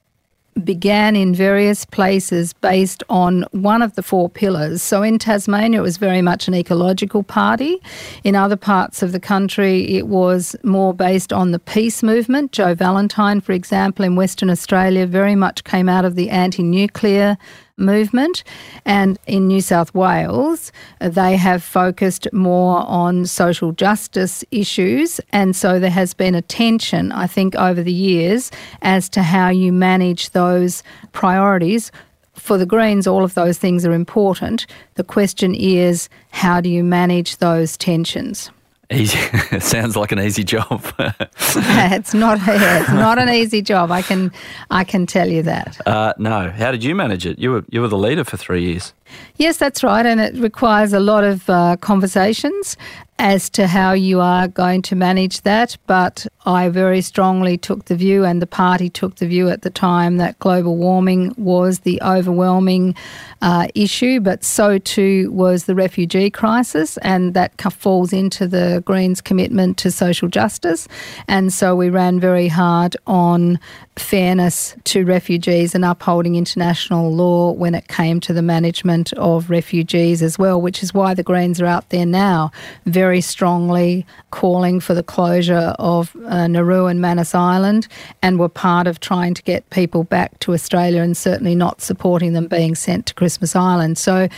began 0.62 1.16
in 1.16 1.34
various 1.34 1.84
places 1.84 2.52
based 2.52 3.02
on 3.08 3.44
one 3.50 3.82
of 3.82 3.96
the 3.96 4.02
four 4.04 4.30
pillars. 4.30 4.82
So 4.82 5.02
in 5.02 5.18
Tasmania, 5.18 5.80
it 5.80 5.82
was 5.82 5.96
very 5.96 6.22
much 6.22 6.46
an 6.46 6.54
ecological 6.54 7.24
party. 7.24 7.80
In 8.22 8.37
other 8.37 8.54
parts 8.56 9.02
of 9.02 9.10
the 9.10 9.18
country, 9.18 9.96
it 9.96 10.06
was 10.06 10.54
more 10.62 10.94
based 10.94 11.32
on 11.32 11.50
the 11.50 11.58
peace 11.58 12.04
movement. 12.04 12.52
Jo 12.52 12.72
Vallentine, 12.72 13.42
for 13.42 13.50
example, 13.50 14.04
in 14.04 14.14
Western 14.14 14.48
Australia, 14.48 15.06
very 15.06 15.34
much 15.34 15.64
came 15.64 15.88
out 15.88 16.04
of 16.04 16.14
the 16.14 16.30
anti 16.30 16.62
nuclear 16.62 17.37
movement. 17.76 18.44
And 18.84 19.18
in 19.26 19.46
New 19.46 19.60
South 19.60 19.94
Wales, 19.94 20.72
they 21.00 21.37
have 21.37 21.62
focused 21.62 22.32
more 22.32 22.87
on 22.87 23.26
social 23.26 23.72
justice 23.72 24.44
issues. 24.50 25.20
And 25.30 25.56
so 25.56 25.78
there 25.80 25.90
has 25.90 26.14
been 26.14 26.34
a 26.34 26.42
tension, 26.42 27.12
I 27.12 27.26
think, 27.26 27.54
over 27.56 27.82
the 27.82 27.92
years 27.92 28.50
as 28.82 29.08
to 29.10 29.22
how 29.22 29.48
you 29.48 29.72
manage 29.72 30.30
those 30.30 30.82
priorities. 31.12 31.90
For 32.34 32.58
the 32.58 32.66
Greens, 32.66 33.06
all 33.06 33.24
of 33.24 33.34
those 33.34 33.58
things 33.58 33.87
are 33.87 33.92
important. 33.92 34.66
The 34.94 35.04
question 35.04 35.54
is, 35.54 36.08
how 36.30 36.60
do 36.60 36.68
you 36.68 36.84
manage 36.84 37.38
those 37.38 37.76
tensions? 37.76 38.50
Easy. 38.90 39.18
it 39.51 39.62
sounds 39.75 39.97
like 39.97 40.12
an 40.12 40.20
easy 40.20 40.44
job. 40.44 40.85
it's 40.99 42.14
not. 42.14 42.38
It's 42.42 42.92
not 42.92 43.18
an 43.18 43.29
easy 43.29 43.62
job. 43.62 43.90
I 43.90 44.03
can. 44.03 44.33
I 44.70 44.85
can 44.85 45.07
tell 45.07 45.29
you 45.29 45.42
that. 45.42 45.81
Uh, 45.87 46.12
no. 46.18 46.51
How 46.51 46.70
did 46.70 46.85
you 46.85 46.94
manage 46.94 47.27
it? 47.27 47.38
You 47.38 47.53
were 47.53 47.64
you 47.70 47.81
were 47.81 47.88
the 47.88 47.99
leader 47.99 48.25
for 48.25 48.37
three 48.37 48.64
years. 48.64 48.92
Yes, 49.37 49.57
that's 49.57 49.83
right, 49.83 50.07
and 50.07 50.20
it 50.20 50.35
requires 50.37 50.92
a 50.92 51.00
lot 51.00 51.24
of 51.24 51.50
uh, 51.50 51.77
conversations 51.81 52.77
as 53.18 53.48
to 53.48 53.68
how 53.68 53.92
you 53.92 54.20
are 54.20 54.48
going 54.48 54.83
to 54.83 54.96
manage 54.96 55.42
that. 55.42 55.77
But 55.87 56.27
I 56.46 56.68
very 56.68 57.00
strongly 57.00 57.57
took 57.57 57.85
the 57.87 57.96
view, 57.96 58.24
and 58.24 58.42
the 58.42 58.46
party 58.46 58.88
took 58.90 59.16
the 59.16 59.27
view 59.27 59.48
at 59.48 59.62
the 59.62 59.70
time, 59.70 60.18
that 60.18 60.38
global 60.38 60.77
warming 60.77 61.35
was 61.37 61.81
the 61.81 62.00
overwhelming 62.03 62.94
uh, 63.42 63.68
issue, 63.74 64.20
but 64.20 64.44
so 64.44 64.79
too 64.79 65.31
was 65.33 65.64
the 65.64 65.74
refugee 65.74 66.31
crisis, 66.31 66.96
and 66.98 67.35
that 67.35 67.61
falls 67.72 68.12
into 68.12 68.46
the 68.46 68.83
Greens' 68.85 69.20
commitment 69.20 69.79
to 69.79 69.90
social 69.90 70.29
justice. 70.29 70.87
And 71.29 71.53
so 71.53 71.74
we 71.74 71.90
ran 71.90 72.20
very 72.20 72.48
hard 72.48 72.96
on 73.07 73.59
fairness 73.96 74.74
to 74.85 75.04
refugees 75.04 75.74
and 75.74 75.85
upholding 75.85 76.35
international 76.35 77.12
law 77.12 77.52
when 77.52 77.74
it 77.74 77.87
came 77.88 78.18
to 78.20 78.33
the 78.33 78.42
management 78.42 79.12
of 79.14 79.50
refugees 79.50 80.22
as 80.22 80.38
well, 80.38 80.61
which 80.61 80.83
is 80.83 80.92
why 80.92 81.14
the 81.14 81.22
Greens 81.22 81.61
are 81.61 81.66
out 81.66 81.88
there 81.90 82.07
now 82.07 82.50
very 82.87 83.20
strongly 83.20 84.04
calling 84.30 84.80
for 84.80 84.94
the 84.94 85.02
closure 85.02 85.74
of 85.78 86.14
uh, 86.26 86.48
Nauru 86.48 86.87
and 86.87 87.00
Manus 87.00 87.35
Island 87.35 87.87
and 88.20 88.38
were 88.38 88.48
part 88.48 88.87
of 88.87 88.98
trying 88.98 89.35
to 89.35 89.42
get 89.42 89.68
people 89.70 90.02
back 90.02 90.38
to 90.40 90.52
Australia 90.52 91.02
and 91.02 91.16
certainly 91.16 91.54
not 91.54 91.80
supporting 91.80 92.33
them 92.33 92.48
being 92.48 92.74
sent 92.74 93.07
to 93.07 93.14
Christmas 93.14 93.54
Island. 93.54 93.96
So 93.96 94.28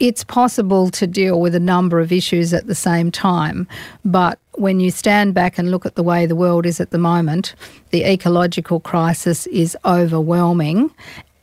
it's 0.00 0.24
possible 0.24 0.90
to 0.90 1.06
deal 1.06 1.40
with 1.40 1.54
a 1.54 1.60
number 1.60 2.00
of 2.00 2.12
issues 2.12 2.52
at 2.52 2.66
the 2.66 2.74
same 2.74 3.10
time, 3.10 3.68
but 4.04 4.38
when 4.52 4.80
you 4.80 4.90
stand 4.90 5.34
back 5.34 5.58
and 5.58 5.70
look 5.70 5.86
at 5.86 5.94
the 5.94 6.02
way 6.02 6.26
the 6.26 6.36
world 6.36 6.66
is 6.66 6.80
at 6.80 6.90
the 6.90 6.98
moment, 6.98 7.54
the 7.90 8.04
ecological 8.04 8.80
crisis 8.80 9.46
is 9.48 9.76
overwhelming 9.84 10.90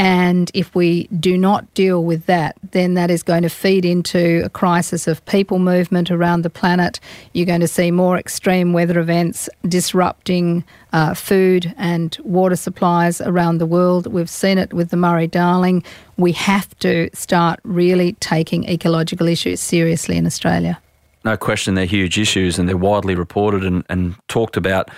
And 0.03 0.49
if 0.55 0.73
we 0.73 1.03
do 1.19 1.37
not 1.37 1.71
deal 1.75 2.03
with 2.03 2.25
that, 2.25 2.55
then 2.71 2.95
that 2.95 3.11
is 3.11 3.21
going 3.21 3.43
to 3.43 3.49
feed 3.49 3.85
into 3.85 4.41
a 4.43 4.49
crisis 4.49 5.07
of 5.07 5.23
people 5.27 5.59
movement 5.59 6.09
around 6.09 6.41
the 6.41 6.49
planet. 6.49 6.99
You're 7.33 7.45
going 7.45 7.61
to 7.61 7.67
see 7.67 7.91
more 7.91 8.17
extreme 8.17 8.73
weather 8.73 8.99
events 8.99 9.47
disrupting 9.67 10.63
uh, 10.91 11.13
food 11.13 11.75
and 11.77 12.17
water 12.23 12.55
supplies 12.55 13.21
around 13.21 13.59
the 13.59 13.67
world. 13.67 14.07
We've 14.07 14.27
seen 14.27 14.57
it 14.57 14.73
with 14.73 14.89
the 14.89 14.97
Murray 14.97 15.27
Darling. 15.27 15.83
We 16.17 16.31
have 16.31 16.75
to 16.79 17.11
start 17.13 17.59
really 17.61 18.13
taking 18.13 18.67
ecological 18.67 19.27
issues 19.27 19.59
seriously 19.59 20.17
in 20.17 20.25
Australia. 20.25 20.81
No 21.23 21.37
question, 21.37 21.75
they're 21.75 21.85
huge 21.85 22.17
issues 22.17 22.57
and 22.57 22.67
they're 22.67 22.75
widely 22.75 23.13
reported 23.13 23.63
and, 23.63 23.85
and 23.87 24.15
talked 24.29 24.57
about 24.57 24.89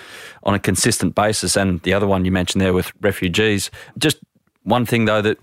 on 0.44 0.54
a 0.54 0.60
consistent 0.60 1.14
basis. 1.14 1.58
And 1.58 1.82
the 1.82 1.94
other 1.94 2.08
one 2.08 2.24
you 2.24 2.32
mentioned 2.32 2.62
there 2.62 2.72
with 2.72 2.94
refugees. 3.02 3.70
Just 3.98 4.20
one 4.64 4.86
thing, 4.86 5.06
though, 5.06 5.22
that 5.22 5.38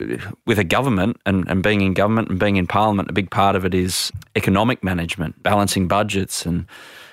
with 0.47 0.59
a 0.59 0.65
government 0.65 1.19
and, 1.27 1.49
and 1.49 1.63
being 1.63 1.81
in 1.81 1.95
government 1.95 2.31
and 2.31 2.39
being 2.39 2.57
in 2.57 2.67
parliament, 2.67 3.11
a 3.11 3.13
big 3.13 3.31
part 3.31 3.57
of 3.57 3.65
it 3.65 3.75
is 3.75 4.11
economic 4.35 4.83
management, 4.83 5.43
balancing 5.43 5.89
budgets 5.89 6.47
and 6.47 6.67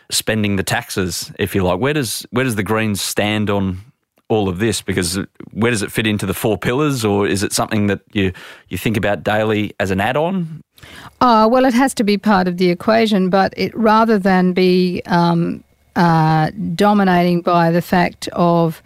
spending 0.09 0.55
the 0.55 0.63
taxes, 0.63 1.31
if 1.37 1.53
you 1.53 1.63
like. 1.63 1.79
Where 1.79 1.93
does 1.93 2.25
where 2.31 2.45
does 2.45 2.55
the 2.55 2.63
Greens 2.63 3.01
stand 3.01 3.49
on 3.49 3.79
all 4.29 4.47
of 4.49 4.59
this? 4.59 4.81
Because 4.81 5.19
where 5.51 5.71
does 5.71 5.81
it 5.81 5.91
fit 5.91 6.07
into 6.07 6.25
the 6.25 6.33
four 6.33 6.57
pillars, 6.57 7.03
or 7.03 7.27
is 7.27 7.43
it 7.43 7.51
something 7.51 7.87
that 7.87 8.01
you 8.13 8.31
you 8.69 8.77
think 8.77 8.97
about 8.97 9.23
daily 9.23 9.73
as 9.79 9.91
an 9.91 9.99
add-on? 9.99 10.61
Uh, 11.19 11.47
well, 11.51 11.65
it 11.65 11.73
has 11.73 11.93
to 11.95 12.03
be 12.03 12.17
part 12.17 12.47
of 12.47 12.57
the 12.57 12.69
equation, 12.69 13.29
but 13.29 13.53
it 13.57 13.75
rather 13.75 14.19
than 14.19 14.53
be 14.53 15.01
um, 15.07 15.63
uh, 15.95 16.51
dominating 16.75 17.41
by 17.41 17.71
the 17.71 17.81
fact 17.81 18.27
of 18.29 18.81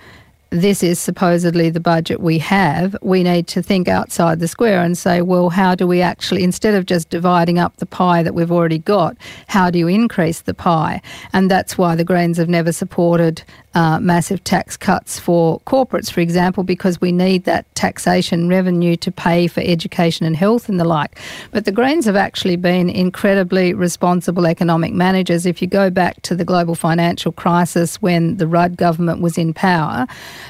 this 0.51 0.83
is 0.83 0.99
supposedly 0.99 1.69
the 1.69 1.79
budget 1.79 2.19
we 2.19 2.37
have, 2.37 2.93
we 3.01 3.23
need 3.23 3.47
to 3.47 3.63
think 3.63 3.87
outside 3.87 4.39
the 4.39 4.49
square 4.49 4.81
and 4.81 4.97
say, 4.97 5.21
well, 5.21 5.49
how 5.49 5.73
do 5.73 5.87
we 5.87 6.01
actually, 6.01 6.43
instead 6.43 6.73
of 6.75 6.85
just 6.85 7.09
dividing 7.09 7.57
up 7.57 7.77
the 7.77 7.85
pie 7.85 8.21
that 8.21 8.35
we've 8.35 8.51
already 8.51 8.77
got, 8.77 9.15
how 9.47 9.69
do 9.69 9.79
you 9.79 9.87
increase 9.87 10.41
the 10.41 10.53
pie? 10.53 11.01
And 11.31 11.49
that's 11.49 11.77
why 11.77 11.95
the 11.95 12.03
Greens 12.03 12.37
have 12.37 12.49
never 12.49 12.73
supported 12.73 13.41
uh, 13.73 13.99
massive 14.01 14.43
tax 14.43 14.75
cuts 14.75 15.17
for 15.17 15.61
corporates, 15.61 16.11
for 16.11 16.19
example, 16.19 16.63
because 16.63 16.99
we 16.99 17.13
need 17.13 17.45
that 17.45 17.73
taxation 17.75 18.49
revenue 18.49 18.97
to 18.97 19.09
pay 19.09 19.47
for 19.47 19.61
education 19.61 20.25
and 20.25 20.35
health 20.35 20.67
and 20.67 20.77
the 20.77 20.83
like. 20.83 21.17
But 21.51 21.63
the 21.63 21.71
Greens 21.71 22.03
have 22.03 22.17
actually 22.17 22.57
been 22.57 22.89
incredibly 22.89 23.73
responsible 23.73 24.45
economic 24.45 24.91
managers. 24.93 25.45
If 25.45 25.61
you 25.61 25.69
go 25.69 25.89
back 25.89 26.21
to 26.23 26.35
the 26.35 26.43
global 26.43 26.75
financial 26.75 27.31
crisis 27.31 28.01
when 28.01 28.35
the 28.35 28.47
Rudd 28.47 28.75
government 28.75 29.21
was 29.21 29.37
in 29.37 29.53
power, 29.53 30.05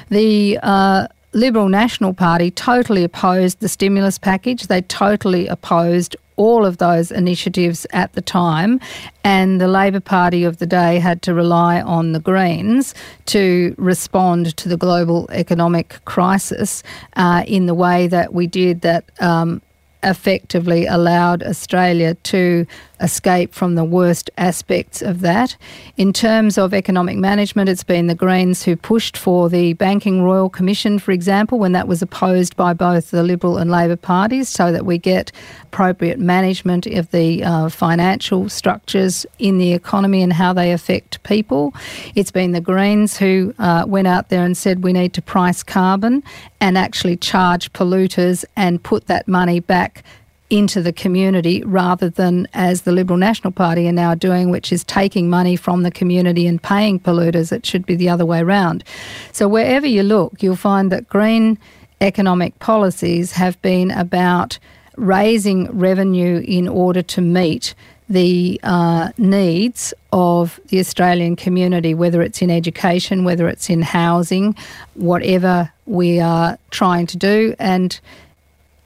the 0.08 0.58
uh, 0.62 1.06
Liberal 1.32 1.68
National 1.68 2.12
Party 2.12 2.50
totally 2.50 3.04
opposed 3.04 3.60
the 3.60 3.68
stimulus 3.68 4.18
package. 4.18 4.66
They 4.66 4.82
totally 4.82 5.46
opposed 5.46 6.16
all 6.36 6.64
of 6.64 6.78
those 6.78 7.10
initiatives 7.10 7.86
at 7.92 8.12
the 8.14 8.20
time, 8.22 8.80
and 9.22 9.60
the 9.60 9.68
Labor 9.68 10.00
Party 10.00 10.44
of 10.44 10.58
the 10.58 10.66
day 10.66 10.98
had 10.98 11.22
to 11.22 11.34
rely 11.34 11.80
on 11.80 12.12
the 12.12 12.20
Greens 12.20 12.94
to 13.26 13.74
respond 13.78 14.56
to 14.56 14.68
the 14.68 14.76
global 14.76 15.28
economic 15.30 16.00
crisis 16.04 16.82
uh, 17.16 17.44
in 17.46 17.66
the 17.66 17.74
way 17.74 18.08
that 18.08 18.32
we 18.32 18.46
did 18.46 18.80
that. 18.82 19.04
Um, 19.20 19.62
effectively 20.02 20.86
allowed 20.86 21.42
Australia 21.42 22.14
to 22.14 22.66
escape 23.02 23.52
from 23.52 23.74
the 23.74 23.84
worst 23.84 24.30
aspects 24.38 25.02
of 25.02 25.20
that. 25.20 25.56
In 25.96 26.12
terms 26.12 26.56
of 26.56 26.72
economic 26.72 27.16
management, 27.16 27.68
it's 27.68 27.82
been 27.82 28.06
the 28.06 28.14
Greens 28.14 28.62
who 28.62 28.76
pushed 28.76 29.16
for 29.16 29.48
the 29.48 29.72
Banking 29.74 30.22
Royal 30.22 30.48
Commission, 30.48 30.98
for 30.98 31.10
example, 31.10 31.58
when 31.58 31.72
that 31.72 31.88
was 31.88 32.00
opposed 32.00 32.56
by 32.56 32.72
both 32.72 33.10
the 33.10 33.22
Liberal 33.22 33.58
and 33.58 33.70
Labor 33.70 33.96
parties, 33.96 34.48
so 34.48 34.70
that 34.72 34.86
we 34.86 34.98
get 34.98 35.32
appropriate 35.64 36.18
management 36.18 36.86
of 36.86 37.10
the 37.10 37.42
uh, 37.42 37.68
financial 37.68 38.48
structures 38.48 39.26
in 39.38 39.58
the 39.58 39.72
economy 39.72 40.22
and 40.22 40.32
how 40.32 40.52
they 40.52 40.70
affect 40.72 41.22
people. 41.24 41.74
It's 42.14 42.30
been 42.30 42.52
the 42.52 42.60
Greens 42.60 43.16
who 43.16 43.54
uh, 43.58 43.84
went 43.86 44.06
out 44.06 44.28
there 44.28 44.44
and 44.44 44.56
said 44.56 44.84
we 44.84 44.92
need 44.92 45.12
to 45.14 45.22
price 45.22 45.62
carbon 45.62 46.22
and 46.60 46.78
actually 46.78 47.16
charge 47.16 47.72
polluters 47.72 48.44
and 48.54 48.82
put 48.82 49.06
that 49.08 49.26
money 49.26 49.58
back 49.92 50.04
into 50.50 50.82
the 50.82 50.92
community 50.92 51.62
rather 51.64 52.10
than 52.10 52.46
as 52.52 52.82
the 52.82 52.92
Liberal 52.92 53.18
National 53.18 53.50
Party 53.50 53.88
are 53.88 53.92
now 53.92 54.14
doing, 54.14 54.50
which 54.50 54.70
is 54.70 54.84
taking 54.84 55.30
money 55.30 55.56
from 55.56 55.82
the 55.82 55.90
community 55.90 56.46
and 56.46 56.62
paying 56.62 57.00
polluters. 57.00 57.52
It 57.52 57.64
should 57.64 57.86
be 57.86 57.94
the 57.94 58.10
other 58.10 58.26
way 58.26 58.40
around. 58.40 58.84
So 59.32 59.48
wherever 59.48 59.86
you 59.86 60.02
look, 60.02 60.42
you'll 60.42 60.56
find 60.56 60.92
that 60.92 61.08
green 61.08 61.58
economic 62.02 62.58
policies 62.58 63.32
have 63.32 63.60
been 63.62 63.90
about 63.92 64.58
raising 64.96 65.70
revenue 65.78 66.44
in 66.46 66.68
order 66.68 67.00
to 67.00 67.22
meet 67.22 67.74
the 68.10 68.60
uh, 68.62 69.10
needs 69.16 69.94
of 70.12 70.60
the 70.66 70.78
Australian 70.80 71.34
community, 71.34 71.94
whether 71.94 72.20
it's 72.20 72.42
in 72.42 72.50
education, 72.50 73.24
whether 73.24 73.48
it's 73.48 73.70
in 73.70 73.80
housing, 73.80 74.54
whatever 74.94 75.72
we 75.86 76.20
are 76.20 76.58
trying 76.70 77.06
to 77.06 77.16
do. 77.16 77.54
And 77.58 77.98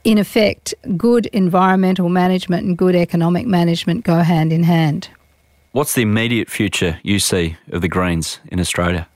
in 0.06 0.18
effect, 0.18 0.72
good 0.96 1.26
environmental 1.26 2.08
management 2.08 2.64
and 2.64 2.78
good 2.78 2.94
economic 2.94 3.44
management 3.44 4.04
go 4.04 4.18
hand 4.18 4.52
in 4.52 4.62
hand. 4.62 5.08
What's 5.72 5.94
the 5.94 6.02
immediate 6.02 6.48
future 6.48 7.00
you 7.02 7.18
see 7.18 7.56
of 7.72 7.82
the 7.82 7.88
Greens 7.88 8.38
in 8.52 8.60
Australia? 8.60 9.08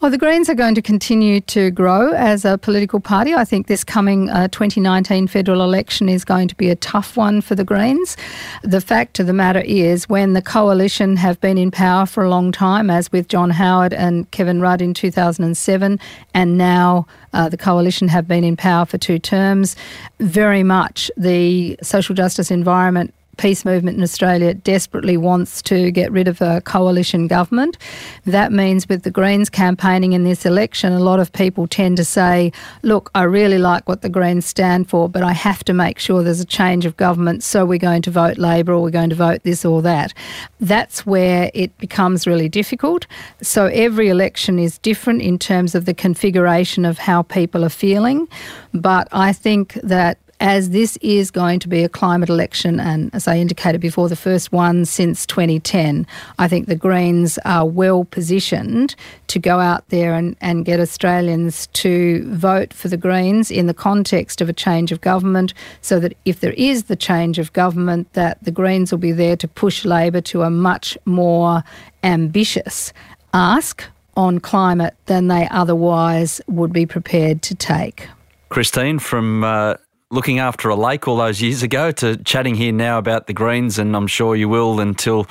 Well, 0.00 0.12
the 0.12 0.18
Greens 0.18 0.48
are 0.48 0.54
going 0.54 0.76
to 0.76 0.82
continue 0.82 1.40
to 1.40 1.72
grow 1.72 2.12
as 2.12 2.44
a 2.44 2.56
political 2.56 3.00
party. 3.00 3.34
I 3.34 3.44
think 3.44 3.66
this 3.66 3.82
coming 3.82 4.30
uh, 4.30 4.46
2019 4.46 5.26
federal 5.26 5.60
election 5.60 6.08
is 6.08 6.24
going 6.24 6.46
to 6.46 6.54
be 6.54 6.70
a 6.70 6.76
tough 6.76 7.16
one 7.16 7.40
for 7.40 7.56
the 7.56 7.64
Greens. 7.64 8.16
The 8.62 8.80
fact 8.80 9.18
of 9.18 9.26
the 9.26 9.32
matter 9.32 9.58
is, 9.58 10.08
when 10.08 10.34
the 10.34 10.42
coalition 10.42 11.16
have 11.16 11.40
been 11.40 11.58
in 11.58 11.72
power 11.72 12.06
for 12.06 12.22
a 12.22 12.30
long 12.30 12.52
time, 12.52 12.90
as 12.90 13.10
with 13.10 13.26
John 13.26 13.50
Howard 13.50 13.92
and 13.92 14.30
Kevin 14.30 14.60
Rudd 14.60 14.80
in 14.80 14.94
2007, 14.94 15.98
and 16.32 16.56
now 16.56 17.04
uh, 17.32 17.48
the 17.48 17.56
coalition 17.56 18.06
have 18.06 18.28
been 18.28 18.44
in 18.44 18.56
power 18.56 18.86
for 18.86 18.98
two 18.98 19.18
terms, 19.18 19.74
very 20.20 20.62
much 20.62 21.10
the 21.16 21.76
social 21.82 22.14
justice 22.14 22.52
environment 22.52 23.12
peace 23.38 23.64
movement 23.64 23.96
in 23.96 24.02
Australia 24.02 24.52
desperately 24.52 25.16
wants 25.16 25.62
to 25.62 25.90
get 25.90 26.12
rid 26.12 26.28
of 26.28 26.40
a 26.42 26.60
coalition 26.60 27.26
government. 27.26 27.78
That 28.26 28.52
means 28.52 28.88
with 28.88 29.04
the 29.04 29.10
Greens 29.10 29.48
campaigning 29.48 30.12
in 30.12 30.24
this 30.24 30.44
election, 30.44 30.92
a 30.92 31.00
lot 31.00 31.20
of 31.20 31.32
people 31.32 31.66
tend 31.66 31.96
to 31.96 32.04
say, 32.04 32.52
look, 32.82 33.10
I 33.14 33.22
really 33.22 33.58
like 33.58 33.88
what 33.88 34.02
the 34.02 34.08
Greens 34.08 34.44
stand 34.44 34.90
for, 34.90 35.08
but 35.08 35.22
I 35.22 35.32
have 35.32 35.64
to 35.64 35.72
make 35.72 35.98
sure 35.98 36.22
there's 36.22 36.40
a 36.40 36.44
change 36.44 36.84
of 36.84 36.96
government, 36.96 37.42
so 37.42 37.64
we're 37.64 37.78
going 37.78 38.02
to 38.02 38.10
vote 38.10 38.36
Labor 38.36 38.72
or 38.72 38.82
we're 38.82 38.90
going 38.90 39.10
to 39.10 39.16
vote 39.16 39.42
this 39.44 39.64
or 39.64 39.80
that. 39.82 40.12
That's 40.60 41.06
where 41.06 41.50
it 41.54 41.76
becomes 41.78 42.26
really 42.26 42.48
difficult. 42.48 43.06
So 43.40 43.66
every 43.66 44.08
election 44.08 44.58
is 44.58 44.78
different 44.78 45.22
in 45.22 45.38
terms 45.38 45.74
of 45.74 45.84
the 45.84 45.94
configuration 45.94 46.84
of 46.84 46.98
how 46.98 47.22
people 47.22 47.64
are 47.64 47.70
feeling. 47.70 48.28
But 48.74 49.08
I 49.12 49.32
think 49.32 49.74
that 49.82 50.18
as 50.40 50.70
this 50.70 50.96
is 51.02 51.30
going 51.30 51.58
to 51.60 51.68
be 51.68 51.82
a 51.82 51.88
climate 51.88 52.28
election, 52.28 52.78
and 52.78 53.12
as 53.14 53.26
I 53.26 53.38
indicated 53.38 53.80
before, 53.80 54.08
the 54.08 54.16
first 54.16 54.52
one 54.52 54.84
since 54.84 55.26
2010, 55.26 56.06
I 56.38 56.48
think 56.48 56.66
the 56.66 56.76
Greens 56.76 57.38
are 57.44 57.66
well 57.66 58.04
positioned 58.04 58.94
to 59.28 59.38
go 59.38 59.58
out 59.58 59.88
there 59.88 60.14
and, 60.14 60.36
and 60.40 60.64
get 60.64 60.80
Australians 60.80 61.66
to 61.68 62.24
vote 62.32 62.72
for 62.72 62.88
the 62.88 62.96
Greens 62.96 63.50
in 63.50 63.66
the 63.66 63.74
context 63.74 64.40
of 64.40 64.48
a 64.48 64.52
change 64.52 64.92
of 64.92 65.00
government, 65.00 65.54
so 65.80 65.98
that 65.98 66.14
if 66.24 66.40
there 66.40 66.54
is 66.54 66.84
the 66.84 66.96
change 66.96 67.38
of 67.38 67.52
government, 67.52 68.12
that 68.12 68.42
the 68.42 68.52
Greens 68.52 68.92
will 68.92 68.98
be 68.98 69.12
there 69.12 69.36
to 69.36 69.48
push 69.48 69.84
Labor 69.84 70.20
to 70.20 70.42
a 70.42 70.50
much 70.50 70.96
more 71.04 71.64
ambitious 72.04 72.92
ask 73.34 73.84
on 74.16 74.40
climate 74.40 74.94
than 75.06 75.28
they 75.28 75.48
otherwise 75.50 76.40
would 76.48 76.72
be 76.72 76.86
prepared 76.86 77.42
to 77.42 77.54
take. 77.54 78.08
Christine 78.48 78.98
from 78.98 79.44
uh, 79.44 79.74
looking 80.10 80.38
after 80.38 80.68
a 80.68 80.76
lake 80.76 81.06
all 81.06 81.16
those 81.16 81.42
years 81.42 81.62
ago 81.62 81.90
to 81.92 82.16
chatting 82.18 82.54
here 82.54 82.72
now 82.72 82.98
about 82.98 83.26
the 83.26 83.32
Greens, 83.32 83.78
and 83.78 83.94
I'm 83.94 84.06
sure 84.06 84.34
you 84.34 84.48
will 84.48 84.80
until 84.80 85.26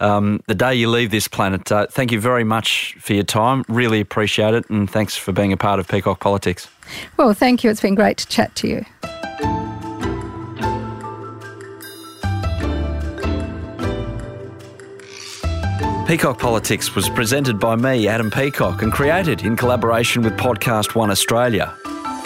um, 0.00 0.42
the 0.46 0.54
day 0.54 0.74
you 0.74 0.88
leave 0.88 1.10
this 1.10 1.28
planet. 1.28 1.70
Uh, 1.70 1.86
thank 1.86 2.12
you 2.12 2.20
very 2.20 2.44
much 2.44 2.96
for 2.98 3.14
your 3.14 3.24
time. 3.24 3.64
Really 3.68 4.00
appreciate 4.00 4.54
it, 4.54 4.68
and 4.68 4.90
thanks 4.90 5.16
for 5.16 5.32
being 5.32 5.52
a 5.52 5.56
part 5.56 5.78
of 5.78 5.88
Peacock 5.88 6.20
Politics. 6.20 6.68
Well, 7.16 7.32
thank 7.34 7.62
you. 7.62 7.70
It's 7.70 7.80
been 7.80 7.94
great 7.94 8.18
to 8.18 8.26
chat 8.26 8.54
to 8.56 8.68
you. 8.68 8.84
Peacock 16.06 16.38
Politics 16.38 16.94
was 16.94 17.08
presented 17.08 17.58
by 17.58 17.74
me, 17.74 18.06
Adam 18.06 18.30
Peacock, 18.30 18.82
and 18.82 18.92
created 18.92 19.42
in 19.42 19.56
collaboration 19.56 20.22
with 20.22 20.36
Podcast 20.36 20.94
One 20.94 21.10
Australia. 21.10 21.76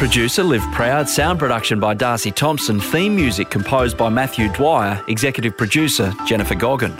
Producer 0.00 0.42
Liv 0.42 0.62
Proud, 0.72 1.08
sound 1.10 1.38
production 1.38 1.78
by 1.78 1.92
Darcy 1.92 2.30
Thompson, 2.30 2.80
theme 2.80 3.14
music 3.14 3.50
composed 3.50 3.98
by 3.98 4.08
Matthew 4.08 4.50
Dwyer, 4.50 5.04
executive 5.08 5.58
producer 5.58 6.14
Jennifer 6.26 6.54
Goggin. 6.54 6.96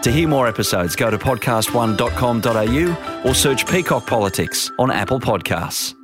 To 0.00 0.10
hear 0.10 0.26
more 0.26 0.48
episodes, 0.48 0.96
go 0.96 1.10
to 1.10 1.18
podcast1.com.au 1.18 3.28
or 3.28 3.34
search 3.34 3.66
Peacock 3.66 4.06
Politics 4.06 4.72
on 4.78 4.90
Apple 4.90 5.20
Podcasts. 5.20 5.97